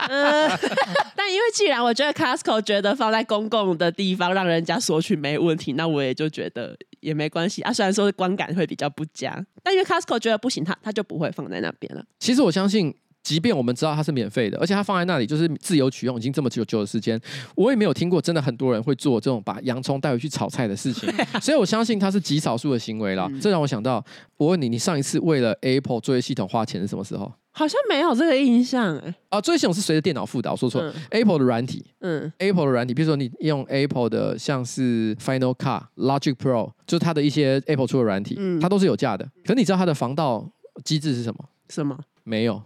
[0.10, 0.50] 嗯，
[1.16, 7.72] 但因为既然我觉得 Costco 觉得放在公共的地方让人家索取没问题，那我也就觉得也没关系啊。
[7.72, 12.04] 虽然说观感会比较不佳，但因为 Costco 觉得不行，他他就不会放在那边了。
[12.20, 17.20] 其实我相信，即便我们知道它是免费的，而且它放在那里就是自由取用，已经这么久久的时间，
[17.56, 21.10] 我也没有听过真的很多人会做这种把洋葱带回去炒菜的事情。
[21.42, 23.28] 所以我相信它是极少数的行为啦。
[23.30, 24.04] 嗯、这让我想到，
[24.38, 27.32] 我问你，你上一次为了 Apple 作业系统花钱是什么时候？
[27.52, 29.16] 好像没有这个印象哎、欸。
[29.30, 30.92] 啊，作业系统是随着电脑附的，我说错了。
[30.92, 39.26] 嗯、Apple 的软体，嗯，Apple 的软体，比如说你用 Apple 的，像是 Final Cut、Logic Pro，就是它的一些 Apple 出的软体，嗯、它都是有价的。
[39.44, 40.50] 可是你知道它的防盗
[40.86, 41.46] 机制是什么？
[41.70, 41.98] 什么？
[42.24, 42.62] 没有。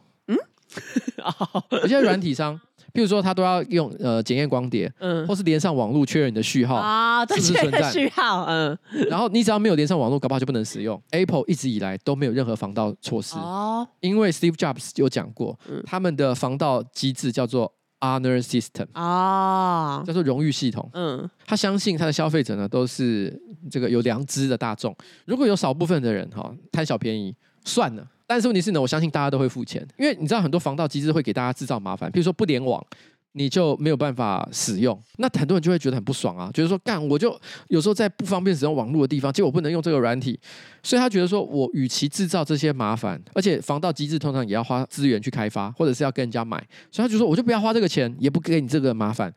[1.17, 1.63] 嗯。
[1.81, 2.59] 有些软体商。
[2.93, 8.43] 譬如说，他都要用呃检验光碟，嗯，或是连上网络确认你的序号啊，是不是存在序号？
[8.43, 8.77] 嗯，
[9.09, 11.01] 然后你只要没有连上网络，搞不好就不能使用。
[11.09, 20.87] Apple 一直以来都没有任何防盗措施哦，因为 Steve Jobs 有讲过，嗯、他们的防盗机制叫做 Honor System 啊，叫做荣誉系统。
[20.93, 23.35] 嗯，他相信他的消费者呢都是
[23.71, 28.05] 这个有良知的大众，如果有少部分的人哈贪小便宜，算了。
[28.25, 32.83] 但是问题是呢，我相信大家都会付钱，因为你知道很多防盗机制会给大家制造麻烦，比如说不联网，
[33.33, 40.39] 你就没有办法使用，那很多人就会觉得很不爽啊，觉得说干我就有时候在不方便使用网络的地方，结果我不能用这个软体，
[40.83, 46.57] 所以他觉得说我与其制造这些麻烦，而且防盗机制通常也要花资源去开发，或者是要跟人家买，
[46.91, 49.33] 所以他就说我就不要花这个钱，也不给你这个麻烦。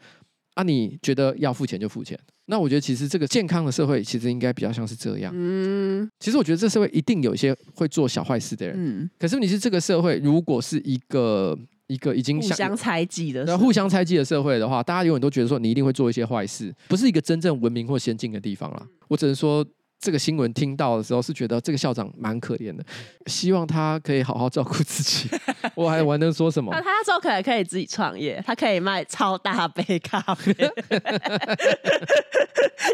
[0.57, 2.19] 啊，你觉得要付钱就付钱？
[2.47, 5.31] 那我觉得其实这个健康的社会其实应该比较像是这样。
[5.37, 8.75] 嗯，其实我觉得这社会一定有一些会做小坏事的人。
[8.79, 18.87] 嗯，可是你是这个社会，如果是一个一个已经互相猜忌的，那互相猜忌的社会的话，大家永远都觉得说你一定会做一些坏事，不是一个真正文明或先进的地方啦。
[19.09, 19.65] 我只能说。
[20.07, 22.85] 这个新闻听到的时候是觉得这个校长蛮可怜的，
[23.27, 25.29] 希望他可以好好照顾自己。
[25.75, 26.73] 我还我还能说什么？
[26.73, 30.55] 他他之后可能可以自己创业，他可以卖超大杯咖啡。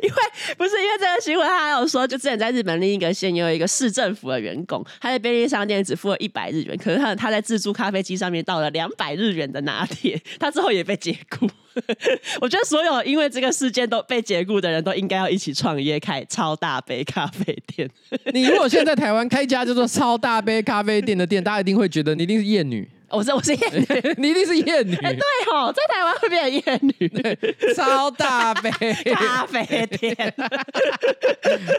[0.03, 0.17] 因为
[0.57, 11.47] 不是因为这个新闻，他还有说，就之前在日本另一个县有一个市政府的员工，他在便利商店只付了一百日元，可是他他在自助咖啡机上面倒了两百日元的拿铁，他之后也被解雇。
[12.41, 17.89] 我觉得所有因为这个事件都被解雇的人都应该要一起创业，开超大杯咖啡店。
[18.33, 22.89] 你如果现在在台湾开一家叫做超大杯咖啡店的店，大家一定会觉得你一定是厌女。
[23.13, 24.95] 我是我是厌女， 你一定是厌女。
[24.97, 25.23] 欸、对
[25.53, 27.75] 哦，在台湾会变成厌女。
[27.75, 28.71] 超大杯
[29.15, 30.15] 咖啡店，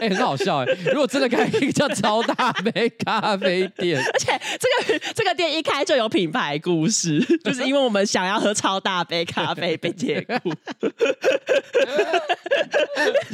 [0.00, 0.66] 哎、欸，很好笑哎。
[0.86, 10.52] 如果真的开一个 叫超大杯咖啡店，而且这个这个店一开就有品牌故事，就是因为我们想要喝超大杯咖啡被解雇。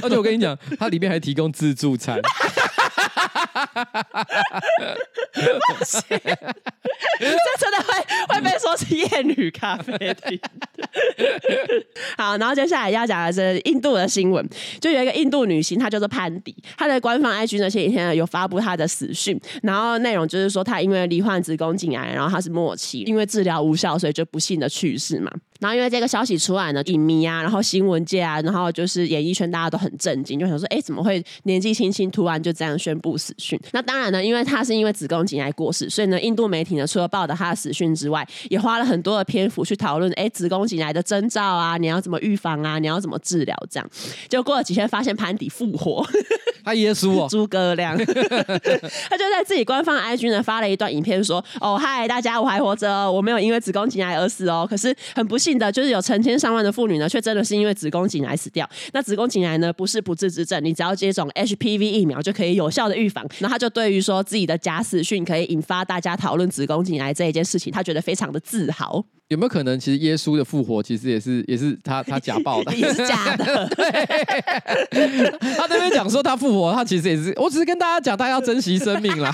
[0.03, 2.19] 而且我跟你讲，它里面还提供自助餐。
[3.15, 3.67] 哈
[5.79, 10.41] 不行，这真的会会被说是厌女咖啡厅。
[12.17, 14.47] 好，然后接下来要讲的是印度的新闻，
[14.81, 25.31] 就有一个印度女星，她叫做潘迪，她的官方 IG 呢前几天有发布她的死讯，然后内容就是说她因为罹患子宫颈癌，然后她是末期，因为治疗无效，所以就不幸的去世嘛。
[25.61, 33.61] 然后因为这个消息出来呢，影迷啊，然后新闻界啊，然后就是演艺圈大家都很震惊，就想说，哎，怎么会年纪轻轻突然就这样宣布死讯？
[33.73, 43.55] 那当然呢，因为他是因为子宫颈癌过世，所以呢，印度媒体呢除了报道他的死讯之外，也花了很多的篇幅去讨论，哎，子宫颈癌的征兆啊，你要怎么预防啊，你要怎么治疗？
[43.71, 43.91] 这样，
[44.29, 46.07] 就过了几天，发现潘迪复活，
[46.71, 58.69] 他耶稣哦， 诸葛亮， 他就在自己官方 IG 呢发了一段影片，说，哦，嗨，大家，我还活着哦，我没有因为子宫颈癌而死哦，可是很不幸的，就是有成千上万的妇女呢，却真的是因为子宫颈癌死掉。
[58.93, 63.27] 那子宫颈癌呢，不是不治之症，你只要接种 HPV 疫苗就可以有效的预防。
[63.41, 69.05] 那他就对于说自己的假死讯可以引发大家讨论子宫颈癌这一件事情，他觉得非常的自豪。
[69.31, 73.69] 有没有可能，其实耶稣的复活其实也是也是他他假报的， 也是假的。
[73.77, 79.33] 对， 他那边讲说他复活，他其实也是，我只是跟大家讲，大家要珍惜生命啦。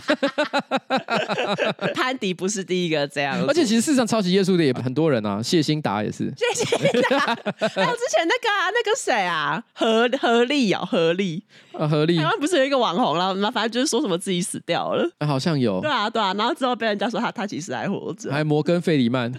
[1.95, 6.31] 潘迪不是第一个这样，而且其实事实上抄袭耶稣的也很多人啊，谢欣达也是。
[6.37, 6.79] 谢欣
[7.09, 15.81] 达，还有之前那个啊，那个谁啊，何何立哦，何立啊，何立，台湾不是有一个网红啦，那反正就是说什么自己死掉了，好像有。
[15.81, 19.33] 对啊，对啊，然后之后被人家说他他其实还活着，还摩根费里曼。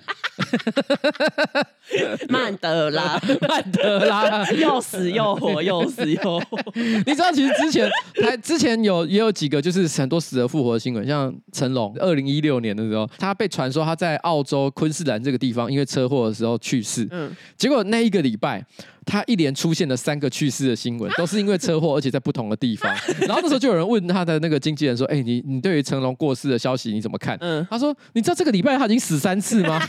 [2.29, 6.59] 曼德拉，曼德拉又死又活，又死又活。
[7.05, 7.89] 你知道，其实之前
[8.23, 17.07] 还之前有也有几个就是很多死而复活的新闻，像成龙，二零一六年的时候，他被传说他在澳洲昆士兰这个地方因为车祸的时候去世。
[17.11, 18.63] 嗯，结果那一个礼拜，
[19.07, 22.93] 他一连出现了三个去世的新闻， 都是因为车祸，而且在不同的地方。
[23.25, 29.81] 然后那时候就有人问他的那个经纪人说：“哎、欸，你你对于成龙过世的消息你怎么看？”嗯，他说：“你知道这个礼拜他已经死三次吗？”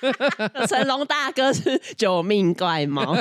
[0.66, 3.14] 成龙大哥是九命怪猫。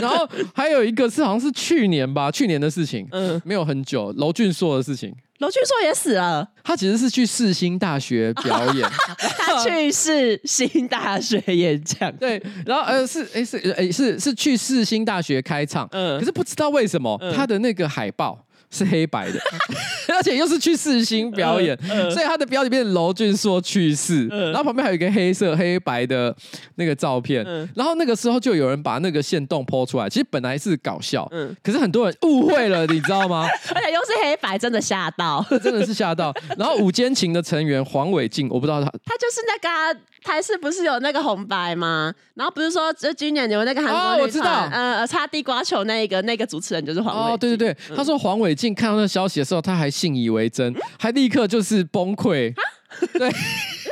[0.00, 5.14] 然后还有一个是好像是去年吧，去年的事情，嗯，没有很久，娄俊硕的事情。
[5.40, 8.88] 娄俊硕也死了，他其实是去世新大学表演，
[9.38, 18.46] 他去世新大学演讲，对，然后呃是哎是哎是是去世新大学开唱，嗯，可是不知道为什么、嗯、他的那个海报。
[18.70, 19.38] 是黑白的，
[20.16, 26.34] 而且又是去四星表演，呃呃、所以他的标题变成娄俊硕去世，呃、然后旁边还有一个黑色黑白的
[26.76, 33.48] 那个照片，呃、然后那个时候就有人把那个限动 po 出来，其实本来是搞笑，呃、可是很多人误会了，你知道吗？
[33.74, 36.32] 而且又是黑白，真的吓到， 真的是吓到。
[36.56, 42.14] 然后五间情的成员黄伟晋，我不知道他，他就是那个、啊、台视不是有那个红白吗？
[42.34, 48.54] 然后不是说这今年有那个韩国、哦，我知道，呃，擦地瓜球那一个那个主持人就是黄伟晋，哦，对对对，他说黄伟。
[48.74, 52.54] 看到那消息的时候，他还信以为真，还立刻就是崩溃。
[53.18, 53.30] 对。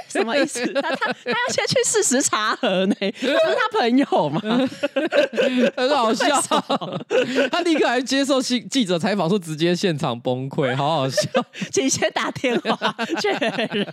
[0.08, 0.64] 什么意思？
[0.72, 2.94] 他他他要先去事实查核呢？
[2.98, 4.40] 不是他朋友吗？
[5.76, 6.40] 很好笑，
[7.52, 11.20] 他立刻还接受记记者采访，说直接现场崩溃，好好笑。
[11.70, 13.86] 请先打电话确认。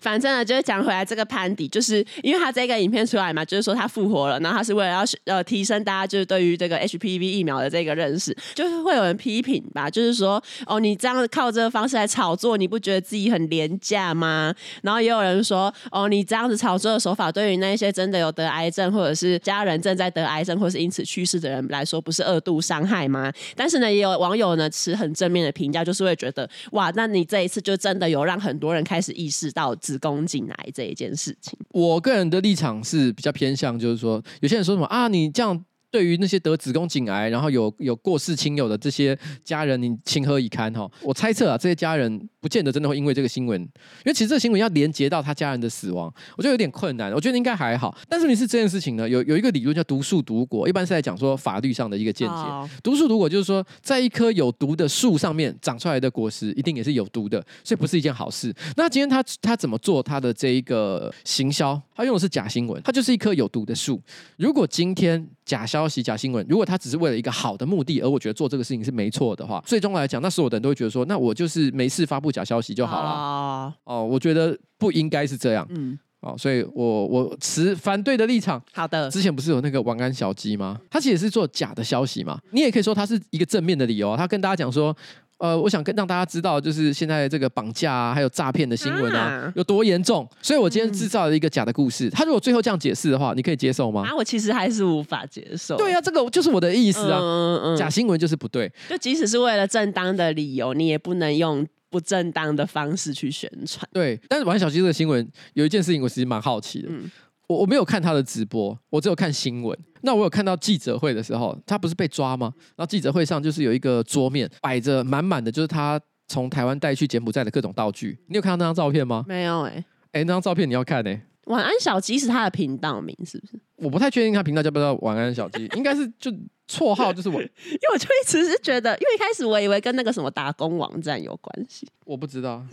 [0.00, 13.50] 反正呢，就是讲回来这个潘迪，就是因为他这个影片出来嘛，就是说他复活了，然后他是为了要呃提升大家就是对于这个 HPV 疫苗的这个认识，就是会有人批评吧，就是说哦，你这样靠这个方式来炒作，你不觉得自己很？
[13.50, 14.54] 廉价吗？
[14.80, 23.32] 然后也有人说，哦，你这样子炒作的手法，对于那些真的有得癌症，或者是家人正在得癌症，或是因此去世的人来说，不是二度伤害吗？
[23.56, 31.58] 但是呢，也有网友呢持很正面的评价，就是会觉得，哇，那你这一次就真的有让很多人开始意识到子宫颈癌这一件事情。
[31.70, 35.64] 我个人的立场是比较偏向，就是说，有些人说什么啊，你这样。
[35.90, 40.90] 对于那些得子宫颈癌，然后有有过世亲友的这些家人，你情何以堪哈？
[41.02, 43.68] 我猜测啊，这些家人不见得真的会因为这个新闻，因
[44.06, 47.12] 为其实这个新闻要连接到他家人的死亡，我觉得有点困难。
[47.12, 47.96] 我觉得应该还好。
[48.08, 52.34] 但是你是这件事情呢，有有一个理论叫毒树毒果，一般是在讲说法律上的一个见解。
[52.34, 52.68] Oh.
[52.82, 58.54] 毒树毒果就是说，在一棵有毒的树上面长出来的果实，一定也是有毒的，所以不是一件好事。
[58.76, 61.80] 那今天他他怎么做他的这一个行销？
[61.94, 64.00] 他用的是假新闻，他就是一棵有毒的树。
[64.36, 73.10] 如果今天假消息、假新闻，如果他只是为了一个好的目的，而我觉得做这个事情是没错的话，最终来讲，那所有的人都会觉得说，那我就是没事发布假消息就好了。
[73.10, 75.66] 哦，哦，我觉得不应该是这样。
[75.70, 78.62] 嗯，哦，所以我我持反对的立场。
[78.72, 80.78] 好的，之前不是有那个晚安小鸡吗？
[80.88, 82.38] 他其实是做假的消息嘛。
[82.52, 84.16] 你也可以说他是一个正面的理由。
[84.16, 84.96] 他跟大家讲说。
[85.40, 90.28] 呃，我想跟让大家知道，就是现在这个绑架啊，还有诈骗的新闻啊，啊有多严重。
[90.42, 92.08] 所以我今天制造了一个假的故事。
[92.08, 94.04] 嗯、他如果最后这样解释的话，你可以接受吗？
[94.06, 95.78] 啊，我其实还是无法接受。
[95.78, 97.18] 对啊，这个就是我的意思啊。
[97.18, 98.70] 嗯嗯嗯、假新闻就是不对。
[98.90, 103.88] 就即使是为了正当的理由，你也不能用不正当的方式去宣传。
[103.94, 106.88] 对，但是王小溪这个新闻有一件事情，我其实蛮好奇的。
[106.90, 107.10] 嗯
[107.50, 109.76] 我我没有看他的直播，我只有看新闻。
[110.02, 112.54] 那我有看到记者会的时候，他不是被抓吗？
[112.76, 118.16] 然后记者会上就是有一个桌面摆着满满的，就是他从台湾带去柬埔寨的各种道具。
[118.28, 119.24] 你有看到那张照片吗？
[119.26, 119.76] 没有哎、欸。
[120.12, 121.22] 哎、欸，那张照片你要看哎、欸。
[121.46, 123.60] 晚安小鸡是他的频道名是不是？
[123.78, 126.30] 我不太确定他频道叫不叫晚安小鸡， 应该是就
[126.68, 127.34] 绰号就是我。
[127.42, 131.88] 因为我就一直是觉得，因为一开始我以为跟那个什么打工网站有关系。
[132.04, 132.64] 我不知道。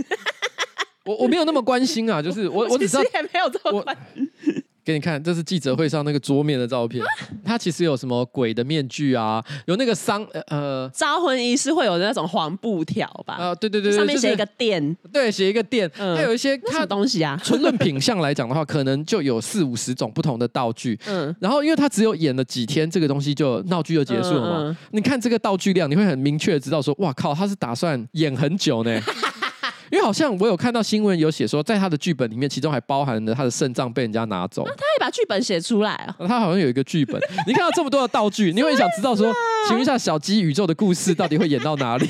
[1.06, 4.30] 我我没有那么关心啊，就是我我只知道 也没有这么关心。
[4.88, 7.04] 给你看，这是记者会上那个桌面的照片。
[7.44, 9.44] 它其实有什么鬼的面具啊？
[9.66, 13.34] 有那个丧呃招魂仪式会有那种黄布条吧？
[13.34, 15.92] 啊、呃，对对对，上面写一个店，对，写一个店。
[15.98, 17.38] 嗯，还有一些什么东西啊？
[17.44, 20.98] 纯论品相来讲的话，可能就有四五十种不同的道具。
[21.06, 24.58] 嗯，然后因为他只有演了几天，这个东西就闹剧就结束了嘛。
[24.60, 29.02] 嗯嗯、你看这个道具量，你会很明确的知道说，哇靠，他是打算演很久呢。
[29.92, 34.64] 因为好像我有看到新闻有写说，在他的剧本里面，其中还包含了他的肾脏被人家拿走。
[34.66, 36.16] 那他也把剧本写出来啊？
[36.28, 37.22] 他好像有一个剧本。
[37.46, 39.34] 你看到这么多的道具，你会想知道说，
[39.68, 42.08] 请问一下小鸡宇宙的故事到底会演到哪里？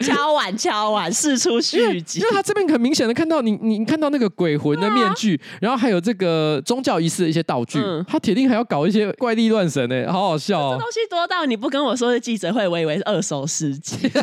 [0.00, 2.20] 敲 碗敲碗，事出续集。
[2.20, 10.76] 因为他这边很明显的看到你，你看到那个鬼魂的面具，然后还有这个宗教仪式的一些道具，他铁定还要搞一些怪力乱神呢，好好笑哦。
[10.76, 14.08] 这东西多到你不跟我说是记者会，我以为是二手世界。
[14.08, 14.22] 道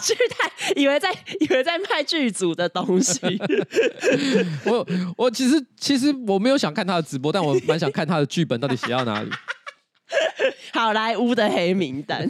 [0.00, 0.50] 具太。
[0.76, 1.10] 以为在
[1.40, 3.20] 以为在卖剧组的东西。
[4.66, 9.30] 我我其实其实我没有想看他的直播，但我蛮想看他的剧本到底写到哪里。
[10.74, 12.26] 好莱坞的黑名单。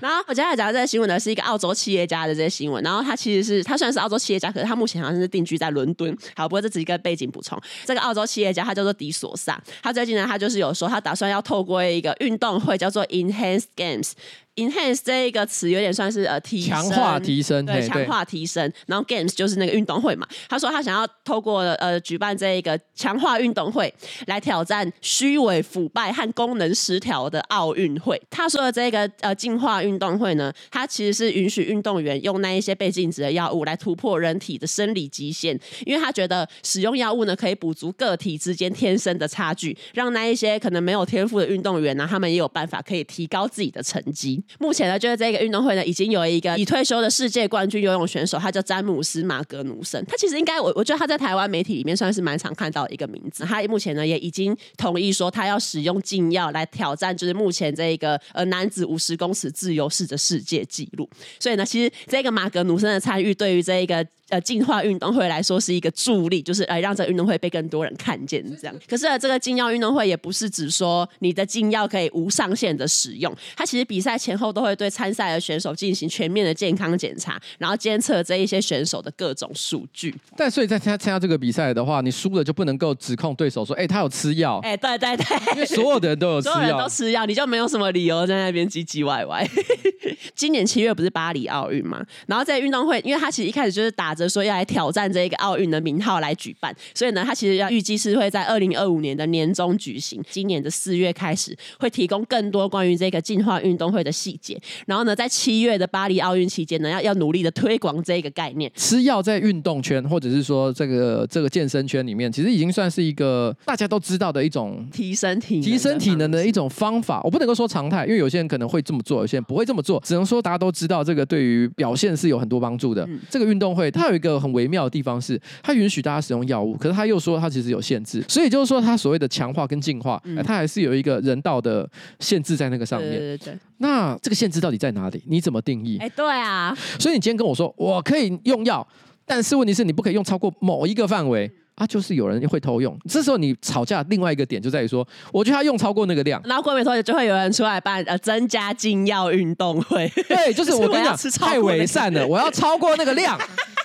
[0.00, 2.82] 然后我接下来讲的这个新闻呢，是一个澳洲企业家的这些新闻。
[2.82, 6.16] 然后他其实是他虽然是澳洲企业家，可是他目前好像是定居在伦敦。
[6.34, 7.60] 好，不过这只是一个背景补充。
[7.84, 14.12] 这个澳洲企业家他叫做迪索萨，他最近呢，他就是有说他打算要透过一个运动会叫做 Enhanced Games。
[14.58, 18.70] Enhance 这一个词有点算是呃提强化提升，对，强化提升。
[18.86, 20.26] 然后 Games 就是那个运动会嘛。
[20.48, 23.92] 他说他想要透过呃举办这一个强化运动会
[24.26, 28.20] 来挑战虚伪、腐败和功能失调的奥运会。
[28.28, 44.42] 他说的这个呃进化运动会呢，它其实是允许运动员用那一些被禁止的药物来突破人体的生理极限，因为他觉得使用药物呢可以补足个体之间天生的差距，让那一些可能没有天赋的运动员呢，他们也有办法可以提高自己的成绩。
[44.58, 50.02] 目前呢，就是这个运动会呢，已经有一个已退休的世界冠军游泳选手，他叫詹姆斯·马格努森。
[50.06, 53.44] 他其实应该，我我觉得他在台湾媒体里面算是蛮常看到一个名字。
[53.44, 61.08] 他目前呢，也已经同意说，他要使用禁药来挑战，就是目前这一个呃男子五十公尺自由式的世界纪录。
[61.38, 64.06] 所以呢，其实这个马格努森的参与，对于这一个。
[64.28, 68.76] 呃，进化运动会来说是一个助力，就是呃让这个运动会被更多人看见这样。
[68.86, 80.14] 可是呢，这个禁药运动会也不是只说你的禁药可以无上限的使用，它其实比赛前后都会对参赛的选手进行全面的健康检查，然后监测这一些选手的各种数据。
[80.36, 84.58] 但所以在参参加这个比赛的话，你输了就不能够指控对手说，哎、欸，他有吃药。
[84.64, 89.48] 哎、欸，对对对，因为所有的人都有吃药，所有人都吃药，你就没有什么理由在那边唧唧歪歪。
[90.34, 92.04] 今年七月不是巴黎奥运嘛？
[92.26, 100.20] 然后在运动会，因为他其实一开始就是打着说要来挑战这个奥运的名号来举办，所以呢，他其实要预计是会在二零二五年的年中举行。
[100.28, 104.60] 今年的四月开始会提供更多关于这个进化运动会的细节。
[104.86, 108.70] 然后呢，在七月的巴黎奥运期间呢，要要努力的推广这个概念。
[108.74, 117.20] 吃药在运动圈或者是说这个这个健身圈里面，其实已经算是一个大家都知道的一种提升体提升体能的一种方法。
[117.22, 123.04] 我不能够说常态，因为有些人可能会这么做，有些人不会这么做，只能说大家都知道这个对于表现是有很多帮助的。
[123.06, 131.88] 嗯、这个运动会它有一个很微妙的地方是，它允许大家使用药物，可是他又说它其实有限制，所以就是说它所谓的强化跟进化，它还是有一个人道的
[132.20, 133.10] 限制在那个上面。
[133.10, 133.58] 对对对。
[133.78, 135.22] 那这个限制到底在哪里？
[135.26, 135.98] 你怎么定义？
[135.98, 136.76] 哎，对啊。
[136.98, 138.86] 所以你今天跟我说我可以用药，
[139.26, 141.50] 但是问题是你不可以用超过某一个范围。
[141.78, 153.38] 啊，就是有人会偷用，这时候你吵架另外一个点就在于说，我觉得他用超过那个量，然后过没多久就会有人出来办呃增加禁药运动会，对，就是我跟你讲 太伪善了，我要超过那个量，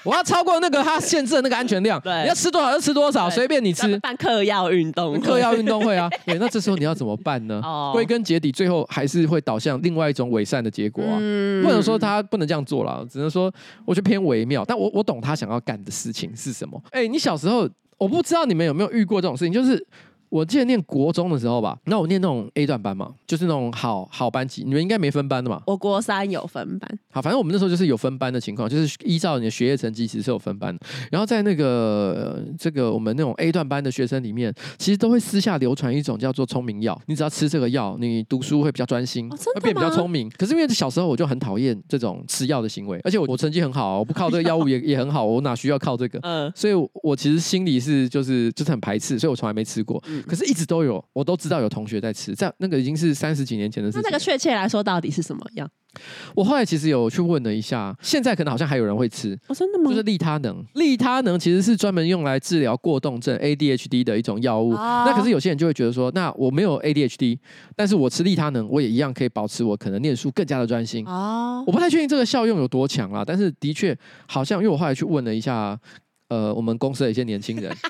[0.03, 3.97] 我要超过那个他限制的那个安全量，对，你要吃多少就吃多少，随便你吃。
[3.99, 7.61] 办嗑药运动，嗑药运动会啊，对，那这时候你要怎么办呢？
[7.93, 11.17] 归根结底，最后还是会导向另外一种伪善的结果啊，
[11.63, 13.53] 不能说他不能这样做了，只能说
[13.85, 16.81] 我觉得偏微妙，但我我懂他想要干的事情是什么。
[16.91, 17.69] 哎，你小时候。
[17.95, 19.81] 我不知道你们有没有遇过这种事情，就是。
[20.33, 24.63] 我记得念国中的时候吧，那我念那种 A 段班嘛，就是那种好好班级。
[24.63, 25.61] 你们应该没分班的嘛？
[25.67, 26.99] 我国三有分班。
[27.11, 30.83] 好，反正我们那时候就是有分班的情况，就是依照你的学业成绩，其实是有分班的。
[31.11, 36.99] 然后在那个、呃、这个我们那种 A 段班的学生里面，其实都会私下流传一种叫做聪明药。
[37.05, 40.27] 你只要吃这个药，你读书会比较专心，哦、会变比较聪明。
[40.31, 46.17] 可是因为小时候我就很讨厌这种吃药的行为，而且我我成绩很好，我不靠这个药物也 也很好，我哪需要靠这个？
[46.23, 46.73] 嗯，所以
[47.03, 50.01] 我其实心里是就是就是很排斥，所以我从来没吃过。
[50.07, 51.03] 嗯，可是一直都有。
[51.13, 54.01] 我都知道有同学在吃，在那个已经是三十几年前的事情。
[54.01, 55.69] 那那个确切来说，到底是什么样？
[56.33, 59.37] 我后来其实有去问了一下，现在可能好像还有人会吃。
[59.47, 59.91] 哦，真的吗？
[59.91, 64.71] 就是利他能，利他能其实是专门用来治疗过动症 （ADHD） 的一种药物。
[64.71, 65.03] 哦。
[65.05, 67.37] 那可是有些人就会觉得说，那我没有 ADHD，
[67.75, 71.05] 但是我吃利他能，我也一样可以保持我可能念书更加的专心。
[71.05, 71.63] 哦。
[71.67, 73.95] 我不太确定这个效用有多强啦，但是的确
[74.25, 75.79] 好像，因为我后来去问了一下，
[76.33, 77.71] 呃，我们公司的一些年轻人。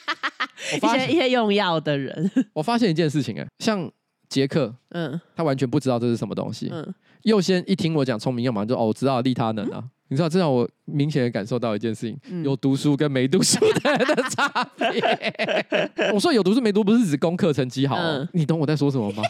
[0.76, 3.91] 一些一些用药的人， 我发现一件事情哎，像
[4.30, 16.12] 杰克，嗯，他完全不知道这是什么东西，嗯，又先一听我讲聪明药嘛，就哦，我知道利他能啊，嗯、你知道这让我明显的感受到一件事情，嗯、有读书跟没读书的人的差别。
[16.16, 19.22] 我说有读书没读，不是指功课成绩好，嗯、你懂我在说什么吗？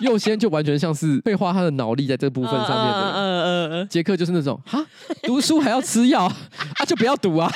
[0.00, 4.84] 右先就完全像是会花他的脑力在这部分上面的，嗯嗯嗯，杰克就是那种哈，
[5.24, 6.24] 读书还要吃药？
[6.24, 6.34] 啊，
[6.88, 7.52] 就不要读啊。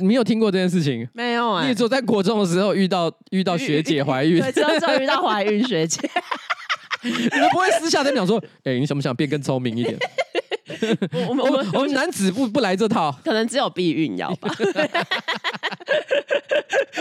[0.00, 1.08] 你有听过这件事情？
[1.12, 1.68] 没有啊、欸。
[1.68, 6.08] 你只有在国中的时候遇到遇到学姐怀孕， 对，只有遇到怀孕学姐。
[7.02, 9.96] 你们不会私下在讲说，哎、欸，你想不想变更聪明一点？
[11.28, 14.48] 我们我们我们男子不不来这套，可能只有避孕药吧。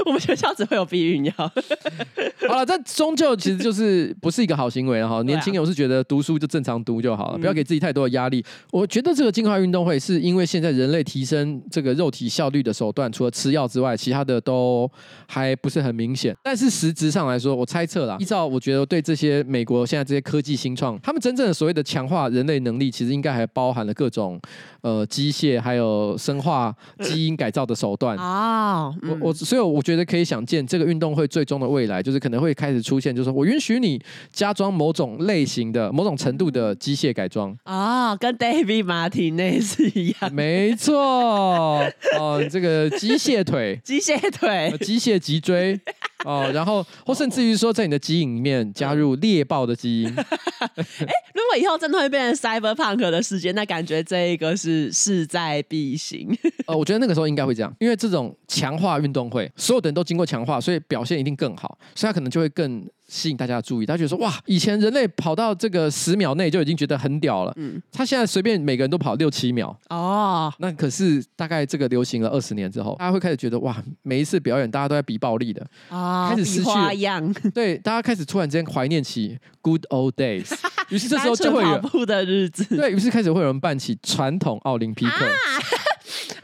[0.06, 1.34] 我们学校只会有避孕药。
[2.48, 5.22] 好了，这终究其实就是不是一个好行为了哈。
[5.24, 8.44] 年轻人我是觉得读书就正常读就好了，不要给自己太多的压力。
[8.72, 14.90] 我觉得这个进化运动会是因为现在人类提升这个肉体效率的手段，除了吃药之外，其他的都
[15.28, 16.36] 还不是很明显。
[16.44, 24.40] 但是实质上来说，我猜测啦，依照我觉得对这些美国现在这些科技新创，他们真正的所谓的强化人类能力，其实应该还包含了各种
[24.82, 28.86] 呃机械还有生化基因改造的手段啊。
[29.02, 33.98] 我我所以我觉得可以想见，这个运动会最终的未来就是可能会开始出现，就是说我允许你
[34.34, 37.58] 加装某种类型的、某种程度的机械改装。
[37.64, 40.34] 啊，跟 David Martin 那是一样。
[40.34, 41.86] 没错，哦、
[42.18, 45.80] 呃，这个机械腿、 机械腿、机械脊椎
[46.26, 50.10] 哦，然后或甚至于说，在你的基因里面加入猎豹的基因。
[50.10, 56.36] 哎、欸，如果以后真的会变成 Cyberpunk 的世界，那感觉这一个是势在必行。
[56.66, 62.88] 呃，我觉得那个时候应该会这样，因为这种强化运动会，所有的人都经过强化，所以表现一定更好，所以他可能就会更。
[63.08, 80.54] 吸引大家的注意，他觉得说哇，以前人类跑到这个十秒内就已经觉得很屌了，嗯，他现在随便每个人都跑六七秒，哦，那可是大概这个流行了二十年之后，大家会开始觉得哇，每一次表演大家都在比暴力的，啊、哦，开始失去花样，对，大家开始突然之间怀念起 good old days，
[80.90, 85.26] 于是这时候就会有跑步的日子，对，于是开始会有人办起传统奥林匹克。
[85.26, 85.32] 啊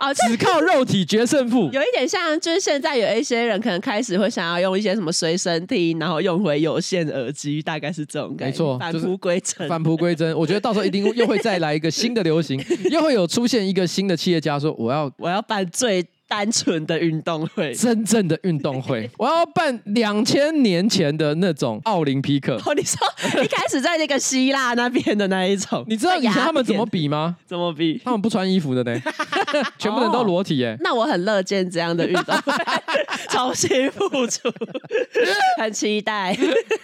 [0.03, 8.51] 哦，只靠肉体决胜负，有一点像，就是现在有一些人可能开始会想要用一些什么随身听，然后用回有线耳机，大概是这种感觉。
[8.51, 10.37] 没错，返璞归真，返璞归真。
[10.37, 22.55] 我觉得到时候一定又会再来一个新的流行， 又会有出现一个新的企业家说：“我要，我要办最。”单纯的运动会，真正的运动会， 我要办两千年前的那种奥林匹克。
[22.65, 22.97] 哦，你说
[23.43, 27.35] 一开始在那个希腊那边的那一种，你知道以前他们怎么比吗？
[27.45, 28.01] 怎么比？
[28.03, 28.99] 他们不穿衣服的呢，
[29.77, 30.75] 全部人都裸体耶。
[30.79, 32.53] 那我很乐见这样的运动会
[33.29, 34.51] 重新复出，
[35.59, 36.37] 很期待。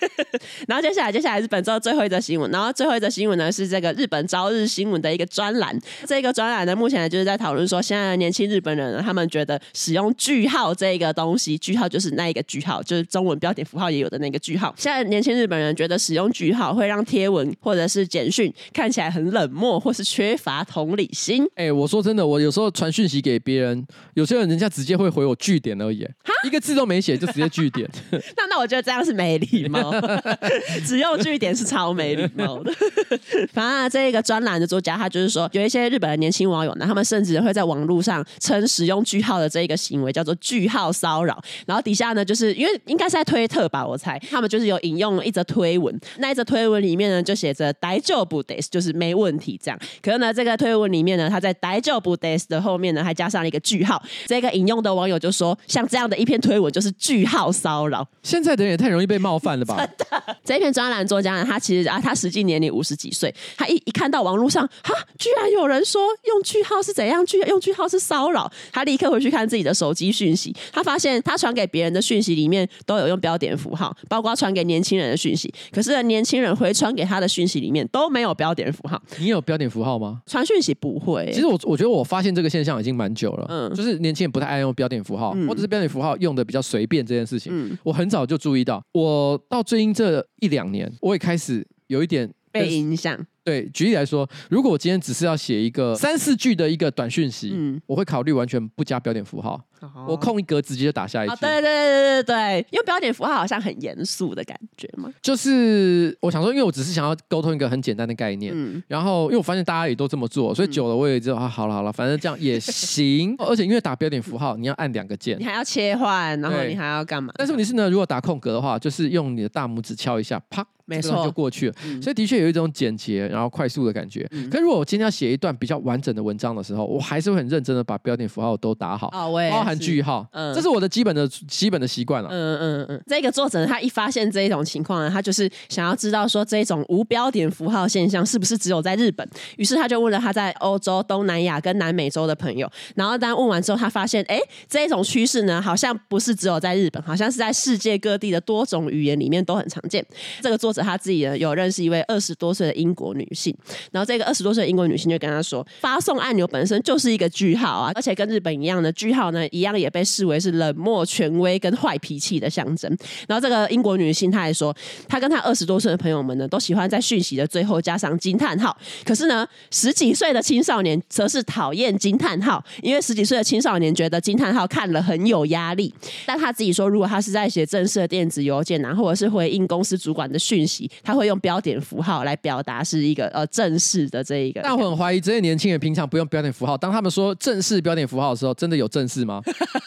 [0.68, 2.50] 然后接下来，接下来是本周最后一则新闻。
[2.52, 5.78] 然后最后一则新闻呢是这个日本朝日新闻的一个专栏。
[6.06, 14.74] 这个专栏呢，目前呢就是在讨论说，现在的年轻日本人呢，他们觉得使用句号这个东西，句号就是那一个句号，就是中文标点符号也有的那个句号。
[14.78, 21.44] 现在年轻日本人觉得使用句号会让贴文或者是简讯看起来很冷漠，或是缺乏同理心。
[21.56, 26.08] 哎、欸，我说真的，我有时候传讯息给别人，有些人人家直接会回我句点而已，
[26.45, 27.89] 一个字都没写就直接句点。
[28.37, 29.93] 那那我觉得这样是没礼貌，
[30.87, 32.73] 只用句点是超没礼貌的。
[33.53, 49.79] 反正这个专栏的作家他就是说，有一些日本的年轻网友呢，他们甚至会在网络上称使用句号的这一个行为叫做句号骚扰，然后底下呢，就是因为应该是在推特吧，我猜他们就是有引用一则推文，那一则推文里面呢就写着大丈夫です，就是没问题这样。
[50.03, 58.06] 可是呢，这个推文里面呢，他在大丈夫です的后面呢还加上了一个句号，这个引用的网友就说，像这样的 一篇推文就是句号骚扰。
[58.22, 59.76] 现在的人也太容易被冒犯了吧？
[59.80, 75.54] 真的，这一篇专栏作家呢，他其实啊，他实际年龄五十几岁，他一一看到网络上哈，居然有人说用句号是怎样，句用句号是骚扰，他立刻回去看自己的手机讯息，他发现他传给别人的讯息里面都有用标点符号，包括传给年轻人的讯息。
[75.72, 79.02] 可是年轻人回传给他的讯息里面都没有标点符号。
[79.18, 80.22] 你有标点符号吗？
[80.26, 81.32] 传讯息不会、欸。
[81.32, 87.52] 其实我我觉得我发现这个现象已经蛮久了，嗯，就是年轻人不太爱用标点符号，嗯、或者是标点符号用的比较随便这件事情。
[87.56, 93.26] 嗯，我很早就注意到，我到最近这一两年，我也开始有一点被影响。
[93.50, 101.36] 对，举例来说，如果我今天只是要写一个三四句的一个短讯息，嗯，我会考虑完全不加标点符号，哦、我空一格直接就打下一句。
[101.38, 105.12] 对对对对对，因为标点符号好像很严肃的感觉嘛。
[105.20, 113.36] 就是我想说，因为我只是想要沟通一个很简单的概念，嗯，然后因为我发现大家也都这么做，所以久了我也知道啊，好了好了，反正这样也行。
[113.42, 117.34] 而且因为打标点符号，你要按两个键，你还要切换，然后你还要干嘛？
[117.38, 120.64] 但是问题是呢，如果打空格的话，就是用你的大拇指敲一下，啪。
[120.90, 121.76] 没错，就过去了。
[121.86, 124.28] 嗯、所以的确有一种简洁然后快速的感觉。
[124.32, 130.28] 嗯、可是如果我今天要写一段比较完整的文章的时候，我还是会很认真的把标点符号都打好，哦、包含句号。
[130.32, 132.30] 嗯，这是我的基本的基本的习惯了。
[132.32, 133.04] 嗯嗯嗯。
[133.08, 139.28] 这个作者他一发现这一种情况呢，他就是想要知道说这种无标点符号现象是不是只有在日本？
[139.58, 142.70] 于是他就问了他在欧洲、东南亚跟南美洲的朋友。
[142.96, 150.04] 然后当问完之后，他发现，哎，这一种趋势呢，好像不是只有在日本，好像是在世界各地的多种语言里面都很常见。
[150.42, 150.79] 这个作者。
[150.82, 153.56] 他自己呢有认识一位二十多岁的英国女性，
[153.92, 162.90] 然后这个二十多岁的英国女性就跟他说，发送按钮本身就是一个句号啊，而且跟日本一样的句号呢，一样也被视为是冷漠、权威跟坏脾气的象征。
[163.28, 164.76] 然后这个英国女性她还说，
[165.08, 168.76] 她跟她二十多岁的朋友们呢，都喜欢在讯息的最后加上惊叹号。
[169.06, 175.94] 可是呢，十几岁的青少年则是讨厌惊叹号，因为十几岁的青少年觉得惊叹号看了很有压力。
[176.26, 184.62] 但他自己说，如果他是在写正式的电子邮件啊，或者是回应公司主管的讯息，他会用标点符号来表达是一个呃正式的这一个。
[184.62, 189.42] 但我很怀疑这些年轻人平常不用标点符号，当他们说正式标点符号的时候，真的有正式吗？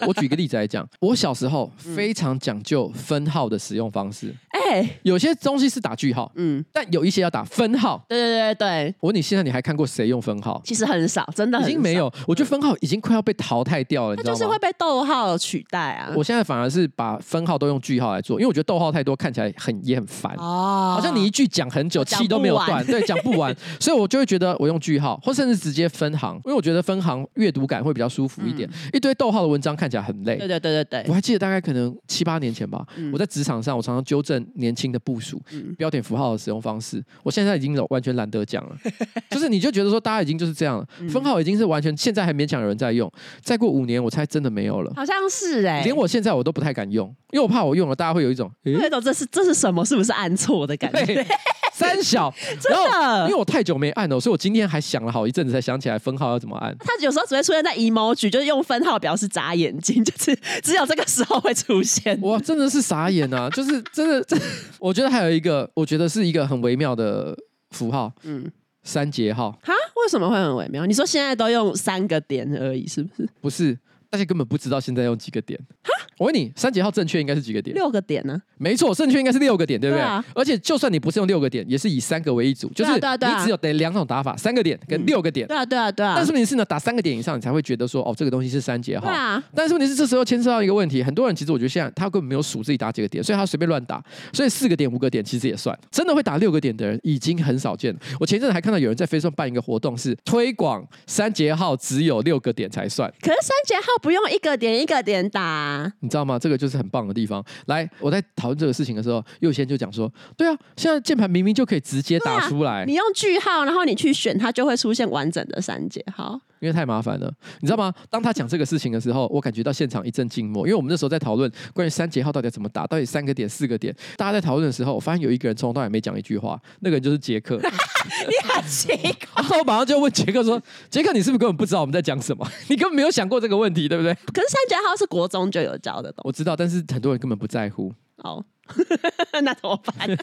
[0.06, 4.34] 我举个例子来讲，我小时候非常讲究分号的使用方式。
[4.50, 8.04] 哎、欸，有些东西是打句号，嗯，但有一些要打分号。
[8.08, 10.60] 对对对对，我问你，现在你还看过谁用分号？
[10.64, 12.12] 其实很少，真的，已经没有。
[12.26, 14.38] 我觉得分号已经快要被淘汰掉了，嗯、你知道吗？
[14.38, 16.12] 就是会被逗号取代啊。
[16.16, 20.34] 我现在反而是把分号都用句号来做，因为我觉得逗号太多，看起来很也很烦。
[20.36, 28.68] 哦，好像你一句讲很久，气都没有断，对，讲不完， 所以我就会觉得我用句号，或甚至直接分行，因为我觉得分行阅读感会比较舒服一点。
[28.68, 30.36] 嗯、一堆逗号的文章看起来很累。
[30.36, 35.40] 对对对对对，我还记得大概可能七八年前吧，嗯、我在职场上，我常常纠正年轻的部署。
[35.52, 38.76] 嗯、标点符号的使用方式，我现在已经完全懒得讲了。
[39.30, 43.10] 就是你就觉得说，大家已经就是这样了，嗯、分号已经是完全，现在还勉强有人在用。
[43.40, 44.92] 再过五年，我猜真的没有了。
[44.94, 49.84] 好像是哎、欸，连我现在我都不太敢用，因为我怕我用了，大家会有一种，欸、有一种这是这是什么？
[49.84, 51.26] 是不是按错的感觉？
[51.72, 56.76] 三小，真的，因为我太久没按了，所以我今天还想了好一阵子才想起来分号要怎么按。
[56.78, 62.20] 它有时候只会出现在 emoji，就是用分号表示眨眼睛，就是 只有这个时候会出现。
[62.20, 63.48] 哇，真的是傻眼啊！
[63.56, 64.44] 就是真的，真的，
[64.78, 67.34] 我觉得还有一个，我觉得是一个很微妙的
[67.70, 68.48] 符号，嗯，
[68.84, 69.50] 三节号。
[69.62, 69.72] 哈？
[70.04, 70.84] 为什么会很微妙？
[70.84, 73.28] 你说现在都用三个点而已，是不是？
[73.40, 73.78] 不是。
[74.12, 75.58] 大家根本不知道现在用几个点。
[75.82, 77.74] 哈，我问你，三节号正确应该是几个点？
[77.74, 78.38] 六个点呢？
[78.58, 80.04] 没错，正确应该是六个点，对不对？
[80.34, 83.00] 而且就算你不是用六个点，也是以三个为一组，就是你
[83.42, 85.48] 只有得两种打法，三个点跟六个点。
[85.48, 86.12] 对啊，对啊，对啊。
[86.14, 89.06] 但是问题是呢，打三个点以上，你才会觉得说，哦，这个东西是三节号。
[89.06, 89.42] 对啊。
[89.54, 94.04] 但是问题是，这时候牵涉到一个问题，很多人其实我觉得现在他根本没有数自己打几个点，所以他随便乱打，
[94.34, 95.74] 所以四个点、五个点其实也算。
[95.90, 97.98] 真的会打六个点的人已经很少见了。
[98.20, 103.10] 我前阵子还看到有人在 Facebook 办一个活动，是推广三节号只有六个点才算。
[103.22, 104.82] 可是三节号不用一个点。
[104.82, 106.36] 一个点打，你知道吗？
[106.36, 107.44] 这个就是很棒的地方。
[107.66, 117.28] 来，我在讨论这个事情的时候，右先就讲说：“对啊，现在键盘明明就可以直接打出来，啊、你用句号，然后你去选，它就会出现完整的三节号。”因为太麻烦了，
[117.60, 117.92] 你知道吗？
[118.08, 120.64] 当他讲这个事情的时候，我感觉到现场一阵静默。
[120.64, 123.92] 因为我们那时候在讨论关于三节号到底要怎么打，到底三个点、四个点。
[124.16, 127.56] 大家在讨论的时候，我发现有一个人从头到尾没讲一句话，那个人就是杰克。
[127.58, 129.12] 你好奇怪。
[129.42, 132.46] 然后我马上就问杰克说：“杰克，你是不是根本不知道我们在讲什么？
[132.70, 136.14] 你根本没有想过这个问题，对不对？”可是三节号是国中就有教的。
[136.18, 137.92] 我知道，但是很多人根本不在乎。
[138.16, 138.44] 哦。
[139.42, 140.08] 那怎么办？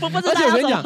[0.00, 0.30] 我不知道。
[0.30, 0.84] 而且我跟你讲，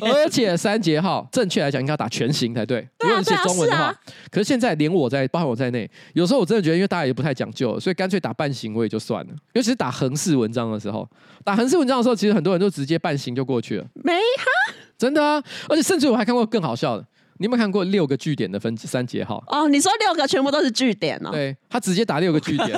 [0.00, 2.88] 而且三节号正确来讲应该要打全形才对。
[3.00, 3.92] 如果你写中文的话，
[4.30, 9.32] 可是现在连我在，包括我在内，有时候我真的觉得，因为大家也不太讲究，所以干脆打半形我也就算了。
[9.54, 11.06] 尤其是打横式文章的时候，
[11.44, 13.86] 打横式文章的时候，其实很多人都直接半形就过去了。
[13.94, 14.74] 没哈？
[14.96, 15.42] 真的啊！
[15.68, 17.04] 而且甚至我还看过更好笑的。
[17.42, 19.42] 你有没有看过六个句点的分三节号？
[19.48, 21.30] 哦，你说六个全部都是句点哦？
[21.32, 22.68] 对，他直接打六个句点，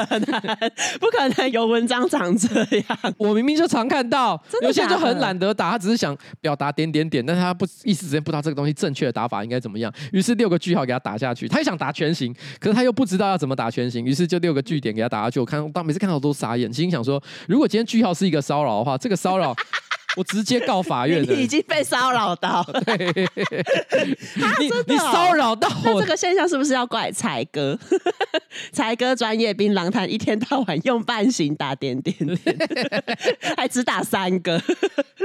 [0.98, 3.14] 不可能，有文章长这样。
[3.18, 11.46] 我明明就常看到，有些人就很懒得打，他只是想表达点点点，但是他不一时之间不知道这个东西正确的打法应该怎么样，于是六个句号给他打下去。
[11.46, 15.38] 他也想打全形，可是他又不知道要怎么打全形，于是就六个句点给他打下去。
[15.38, 19.54] 我看到每次看到都傻眼，心想说，如果今天句号是一个骚扰的话，这个骚扰。
[20.16, 22.80] 我直接告法院的， 你已经被骚扰到了。
[22.86, 23.28] 对，
[24.60, 27.78] 你你骚扰到我，这个现象是不是要怪才哥？
[28.72, 32.56] 才哥专业兵狼谈，一天到晚用半形打点点点，
[33.56, 34.62] 还只打三个。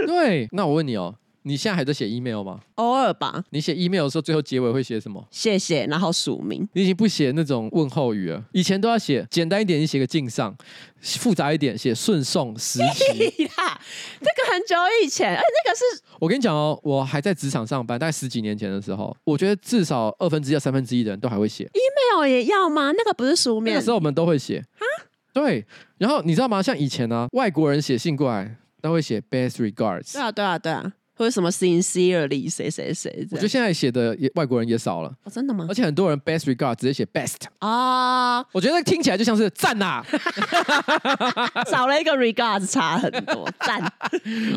[0.08, 1.16] 对，那我问你哦。
[1.44, 2.60] 你现在还在写 email 吗？
[2.76, 3.44] 偶尔吧。
[3.52, 5.26] 你写 email 的时候，最后结尾会写什么？
[5.32, 6.68] 谢谢，然后署名。
[6.74, 8.44] 你已经不写那种问候语了。
[8.52, 10.54] 以前都要写简单一点，你写个敬上；
[11.02, 13.48] 复杂一点，写顺送时期。
[13.56, 13.80] 哈，
[14.20, 16.04] 这个很久以前，哎，那个是……
[16.20, 22.92] 我跟你讲哦，我还在职场上班，大概十几年前的时候，我觉得至少二分之一到三分之一的人都还会写 email 也要吗？
[22.92, 23.74] 那个不是书面。
[23.74, 24.84] 那个时候我们都会写啊。
[25.32, 25.66] 对，
[25.98, 26.62] 然后你知道吗？
[26.62, 30.14] 像以前呢、啊，外国人写信过来都会写 best regards。
[30.14, 30.92] 对啊，对啊，对啊。
[31.20, 33.28] 或者什么 sincerely 谁谁谁。
[33.32, 35.10] 我觉得现在写的也外国人也少了。
[35.26, 35.66] 哦，真的吗？
[35.68, 40.02] 而且很多人 best regard 直接写 best 啊，我觉得听起来就像是赞呐，
[41.70, 43.82] 少了一个 regards 差很多 赞。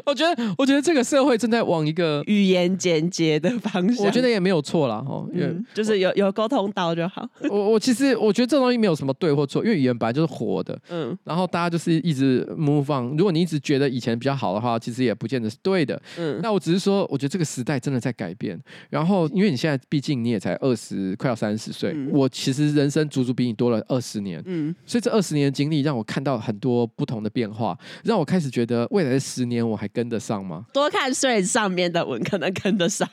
[0.07, 4.07] 我觉得，我觉得这个社会正在往一个语言简洁的方向。
[4.07, 7.29] 我觉得也没有错啦，哦，因为、嗯、就是有有沟通到就好。
[7.51, 13.17] 我我其实我觉得这东西没有什么对或错，因为语言本来就是活的，嗯，然后大家就是一直 move on。
[13.17, 16.39] 如果你一直觉得以前比较好的话，其实也不见得是对的，嗯。
[16.43, 18.61] 那我只是说，我觉得这个时代真的在改变。
[18.91, 24.75] 然后，因为你现在毕竟你也才二十，快要三十岁，嗯、我其实人生足足比你多了二十年，嗯。
[24.87, 30.67] 所以这二十年的经历让我看到很多不同的变化，让我开始觉得未来的十年我还跟得上吗？
[30.73, 33.09] 多看 Threads 上面的文可能跟得上，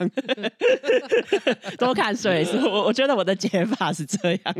[1.77, 4.55] 多看 Threads，我我觉得我的解法是这样。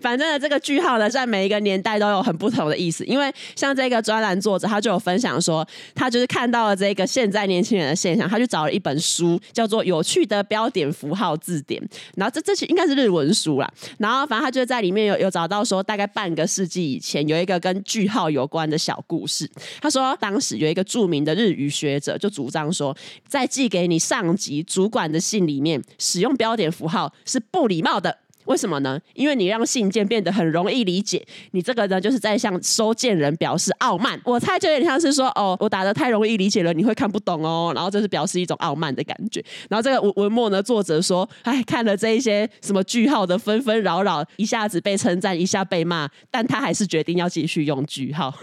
[0.00, 3.04] 反正呢，这个句号呢，在每一个年代都有很不同的意思。
[3.04, 11.80] 因为像这个专栏作者，他就有分享说，他就是看到了这个现在年轻人的现象，他去找了一本书，叫做《有趣的标点符号字典》。
[12.16, 13.72] 然后这这应该是日文书啦。
[13.98, 19.50] 然后反正他就在里面有有找到说，大概半个世纪以前，有一个跟句号有关的小故事。
[19.80, 28.18] 他说，当时有一个著名的日语学者就主张说，在寄给你上级主管的信里面，使用标点符号是不礼貌的。
[28.46, 28.98] 为什么呢？
[29.14, 34.20] 因为你让信件变得很容易理解，你这个呢就是在向收件人表示傲慢。
[34.24, 37.72] 我猜就有点像是说，哦，我打得太容易理解了，你会看不懂哦。
[37.74, 39.44] 然后这是表示一种傲慢的感觉。
[39.68, 48.34] 然后这个文文末呢，作者说，哎，看了这一些什么句号的纷纷扰扰，一下子被称赞，一下被骂，但他还是决定要继续用句号。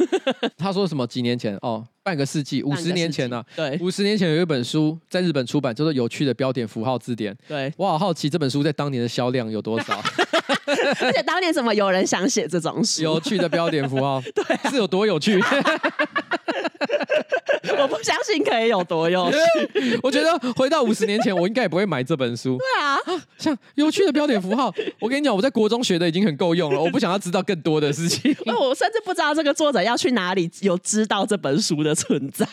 [0.58, 1.06] 他说什么？
[1.08, 1.86] 几年前哦。
[2.08, 3.46] 半个世纪，五十年前呢、啊？
[3.54, 7.34] 对，五十年前有一本书在日本出版，叫做《有趣的标点符号字典》。
[7.50, 10.02] 对，我好好奇这本书在当年的销量有多少？
[11.02, 13.04] 而且当年怎么有人想写这种书？
[13.04, 15.38] 有趣的标点符号，对、啊，是有多有趣？
[17.80, 19.38] 我不相信可以有多有趣。
[20.02, 22.58] 我觉得回到五十年前，我应该也不会买这本书。
[22.58, 22.98] 对啊，
[23.38, 28.34] 像有趣的标点符号，我跟你讲，我在国中学的已经很够用了，我不想要知道更多的事情。
[28.46, 32.46] 那我甚至不知道这个作者要去哪里有知道这本书的存在。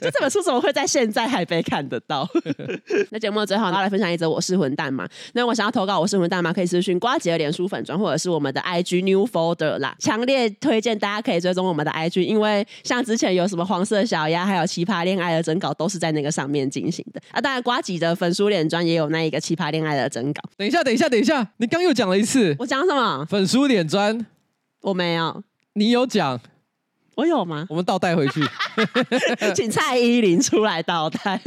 [0.00, 2.28] 就 这本书怎么会在现在还被看得到？
[3.10, 5.08] 那节目的最后，要来分享一则我是混蛋嘛？
[5.32, 6.52] 那我想要投稿我是混蛋嘛？
[6.52, 9.96] 可以私讯瓜吉的脸书粉砖，或者是我们的 IG New Folder 啦。
[9.98, 17.40] 强烈推荐大家可以追踪我们的 IG，因为像之前有什么黄色小鸭，还有奇葩恋爱的征稿，都是在那个上面进行的啊。
[17.40, 20.40] 当然，瓜吉的粉书脸砖也有那一个奇葩恋爱的征稿。
[20.56, 23.26] 等一下，等一下，等一下，你刚又讲了一次，我讲什么？
[23.28, 24.24] 粉书脸砖？
[24.82, 25.42] 我没有，
[25.74, 26.40] 你有讲。
[27.20, 27.66] 我有吗？
[27.68, 28.40] 我们倒带回去，
[29.54, 31.38] 请蔡依林出来倒带。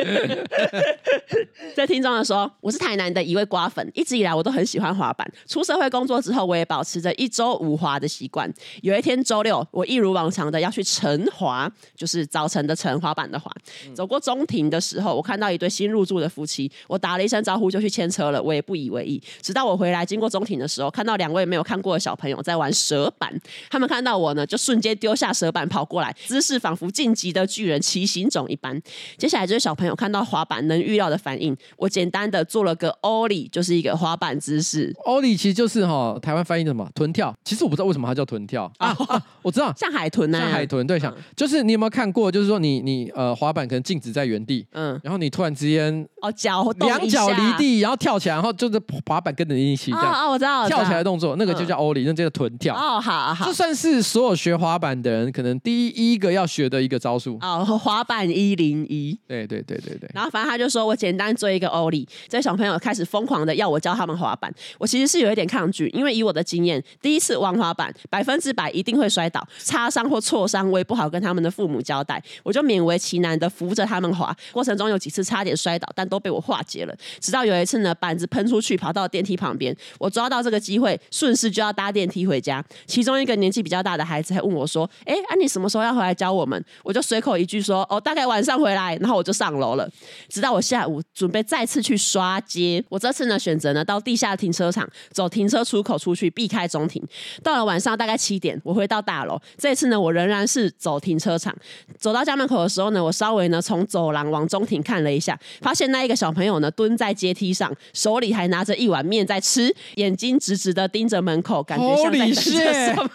[1.75, 5.27] 在听众的说，我是台南的一位瓜粉，一直以来我都很喜欢滑板。
[5.47, 8.47] 出社会工作之后，我也保持着一周五滑的习惯。
[8.83, 13.51] 有一天周六，我一如往常的要去晨滑，就是早晨的晨，滑板的滑。
[13.95, 19.19] 走过中庭的时候，我看到一对新入住的夫妻，我打了一声招呼就去牵车了，我也不以为意。
[19.41, 23.33] 直到我回来经过中庭的时候，看到两位没有看过的小朋友在玩蛇板，
[23.71, 25.62] 他们看到我呢，就瞬间丢下蛇板。
[25.69, 28.81] 跑过来，姿势仿佛晋级的巨人骑行种一般。
[29.17, 31.55] 接下来就是小朋友看到滑板能预料的反应。
[31.77, 34.93] 我简单的做了个 Ollie，就是一个滑板姿势。
[35.05, 37.33] Ollie 其实就是哈，台湾翻译的什么臀跳。
[37.43, 40.85] 其实我不知道为什么它叫臀跳啊，啊，啊，我知道，像海豚啊，像海豚。
[40.87, 42.31] 对，像、嗯、就是你有没有看过？
[42.31, 50.13] 就是说你你呃滑板可能静止在原地，嗯，然后你突然之间哦脚两脚离地，然后跳起来，然后就是滑板跟着你一起这样。
[50.13, 52.75] 哦，我知道，跳起来的动作，那个就叫 Ollie，、嗯、那就叫臀跳。
[52.75, 55.59] 哦，好好，这算是所有学滑板的人可能。
[55.59, 60.09] 第一一个要学的一个招数哦，滑板一零一，对对对对对。
[60.13, 64.53] 然后反正他就说我简单做一个欧里，这小朋友开始疯狂的要我教他们滑板。
[64.79, 74.35] 我其实是有一点抗拒，因为以我的经验，第一次玩滑板百分之百一定会摔倒，擦伤或挫伤我也不好跟他们的父母交代，我就勉为其难的扶着他们滑。
[74.51, 76.95] 过程中有几次差点摔倒，但都被我化解了。
[77.19, 82.63] 直到有一次呢，板子喷出去跑到电梯旁边，我抓到这个机会，顺势就要搭电梯回家。
[82.85, 89.89] 其中一个年纪比较大的孩子还问我说：“哎，啊你什么时候要回来教我们，我就随口一句说哦，大概晚上回来，然后我就上楼了。
[90.29, 97.03] 直到我下午准备再次去刷街，我这次呢选择呢到地下停车场走停车出口出去，避开中庭。
[97.41, 99.41] 到了晚上大概七点，我回到大楼。
[99.57, 101.55] 这次呢我仍然是走停车场，
[101.97, 113.09] 走到家门口的时候呢，我稍微呢从走廊往中庭看了一下，发现那一个小朋友呢蹲在阶梯上，手里还拿着一碗面在吃，眼睛直直的盯着门口，感觉像在等着什么。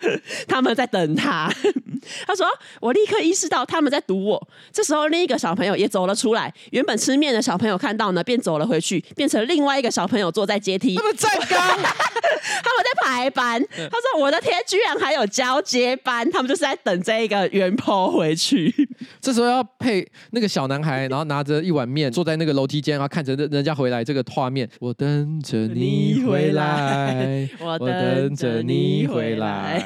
[0.48, 1.49] 他们在等他。
[2.26, 2.46] 他说
[2.80, 6.52] ：“我立刻意识到他们在堵我。”这时候，另一个小朋友也走了出来。
[6.70, 10.96] 原本吃面的小朋友看到呢，便走了回去，变成另外一个小朋友坐在阶梯。
[10.96, 13.62] 他们站岗， 他们在排班。
[13.70, 16.28] 他说：“我的天，居然还有交接班！
[16.30, 18.74] 他们就是在等这一个原 po 回去。
[19.20, 24.68] ”这时候要配那个小男孩，然后拿着一碗面，坐在那个楼梯间，然后看着人家回来这个画面。
[24.80, 29.84] 我等着你回来，我等着你回来。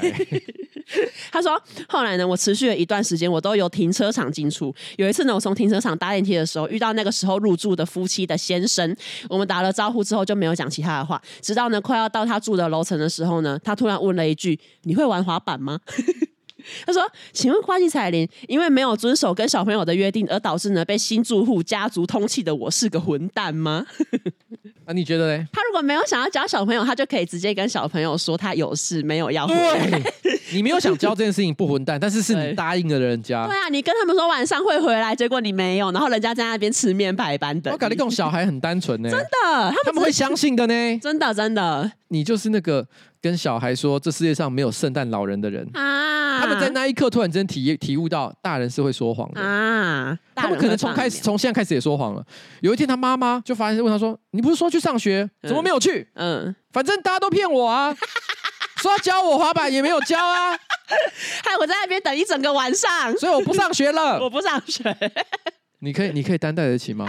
[1.33, 4.75] 他说：“后来呢，我持续了一段时间，我都由停车场进出。
[4.97, 8.95] 有一次呢，我从停车场搭电梯的时候，遇到那个时候入住的夫妻的先生。
[9.29, 11.21] 我们打了招呼之后，就没有讲其他的话。
[11.41, 15.81] 直到呢，快要到他住的楼层的时候呢，他突然问了一句：‘你会玩滑板吗？’
[16.87, 17.03] 他说
[17.33, 23.85] ：‘请问花季彩铃，因为没有遵守跟小朋友的约定，而导致呢被新住户家族通气的我是个混蛋吗？’
[24.87, 25.49] 那、啊、你觉得呢？
[25.51, 30.03] 他如果没有想要教小朋友，他就可以直接跟小朋友说他有事，没有要回来。
[30.53, 33.47] 你没有想教这件事情不混蛋，但是是你答应了人家。
[33.47, 37.73] 对啊，你跟他们说晚上会回来，结果你没有，然后人家在那边吃面排班的。
[37.73, 40.99] 我感觉这种小孩很单纯呢，真的，他们，他们会相信的呢。
[40.99, 42.87] 真的，真的，你就是那个
[43.25, 46.39] 跟小孩说这世界上没有圣诞老人的人啊。
[46.39, 50.19] 他们在那一刻突然间体体悟到，大人是会说谎的啊。
[50.35, 52.23] 他们可能从开始从现在开始也说谎了。
[52.61, 57.97] 有一天，他妈妈就发现问他说：“你不是说去上学，怎么没有去？”嗯，嗯反正大家都骗我啊。
[58.77, 60.51] 说要教我滑板也没有教啊，
[61.43, 64.21] 害我在那边等一整个晚上，所以我不上学了。
[64.23, 64.95] 我不上学，
[65.79, 67.09] 你可以，你可以担待得起吗？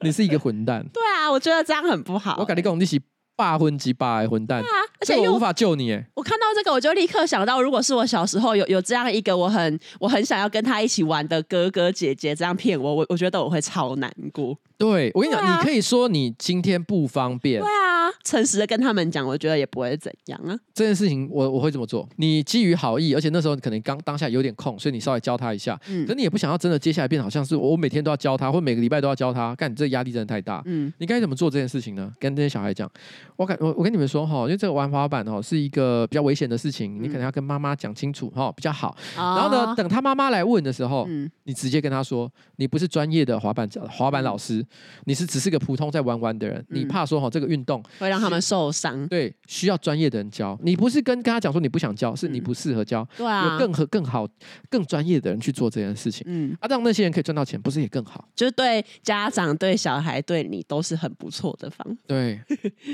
[0.00, 0.84] 你是一个混蛋。
[0.92, 2.36] 对啊，我觉得这样很不好。
[2.40, 3.00] 我跟你讲，你是
[3.38, 4.60] 霸混鸡霸混蛋。
[4.60, 4.66] 啊，
[5.00, 5.92] 而且我无法救你。
[6.14, 14.58] 我看到这个，我就立刻想到，如果是我小时候有有这样一个我很我很想要跟他一起玩的哥哥姐姐这样骗我，我我觉得我会超难过。
[14.76, 17.60] 对，我跟你讲，啊、你可以说你今天不方便。
[17.60, 20.58] 对啊，诚实的跟他们讲，我觉得也不会怎样啊。
[20.74, 22.08] 这件事情我我会这么做。
[22.16, 25.78] 你基于好意，而且那时候可能刚当下有点空，所以你稍微教他一下。
[25.88, 26.06] 嗯。
[26.06, 29.54] 可你也不想要真的接下来变好像是我每天都要教他，或每个礼拜都要教他。
[29.56, 30.62] 干，你这压力真的太大。
[30.66, 30.92] 嗯。
[30.98, 32.12] 你该怎么做这件事情呢？
[32.20, 32.88] 跟这些小孩讲，
[33.36, 38.96] 我感我我跟你们说哈，因为这个玩滑板哈是一个比较危险的事情，你可能要跟妈妈讲清楚哈比较好。
[39.16, 39.34] 哦。
[39.36, 44.64] 然后呢，等他妈妈来问的时候，嗯，你直接跟他说，你不是专业的滑板滑板老师，
[45.04, 45.48] 你是只是。
[45.48, 49.06] 这个普通在玩玩的人，你怕说哈这个运动会让他们受伤？
[49.08, 50.58] 对，需要专业的人教。
[50.62, 53.06] 你不是跟跟他讲说你不想教，是你不适合教。
[53.16, 54.26] 对啊，有更和更好、
[54.70, 56.24] 更专业的人去做这件事情。
[56.26, 58.28] 嗯，啊，让那些人可以赚到钱，不是也更好？
[58.34, 61.96] 就是对家长、对小孩、对你都是很不错的方。
[62.06, 62.40] 对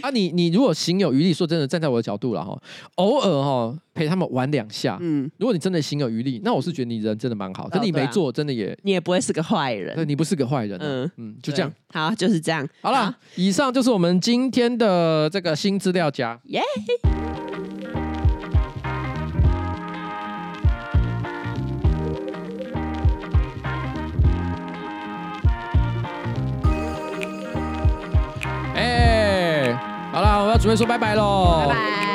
[0.03, 2.61] 啊， 你你如果行有余力，说真的，站在我的角度了哈，
[2.97, 4.99] 偶尔哈陪他们玩两下。
[5.01, 7.69] 嗯，如果你真的行有余力，那我是觉得你人真的蛮好。
[7.69, 9.95] 可你没做，真的也你也不会是个坏人。
[9.95, 10.79] 对，你不是个坏人。
[10.81, 11.73] 嗯嗯，就这样。
[11.93, 12.67] 好，就是这样。
[12.81, 14.94] 好了，以上就是我们今天的
[15.31, 16.39] 这个新资料夹。
[16.45, 16.63] 耶！
[28.75, 29.73] 哎，
[30.13, 31.67] 好了，我要准备说拜拜喽。
[31.69, 32.14] 拜拜。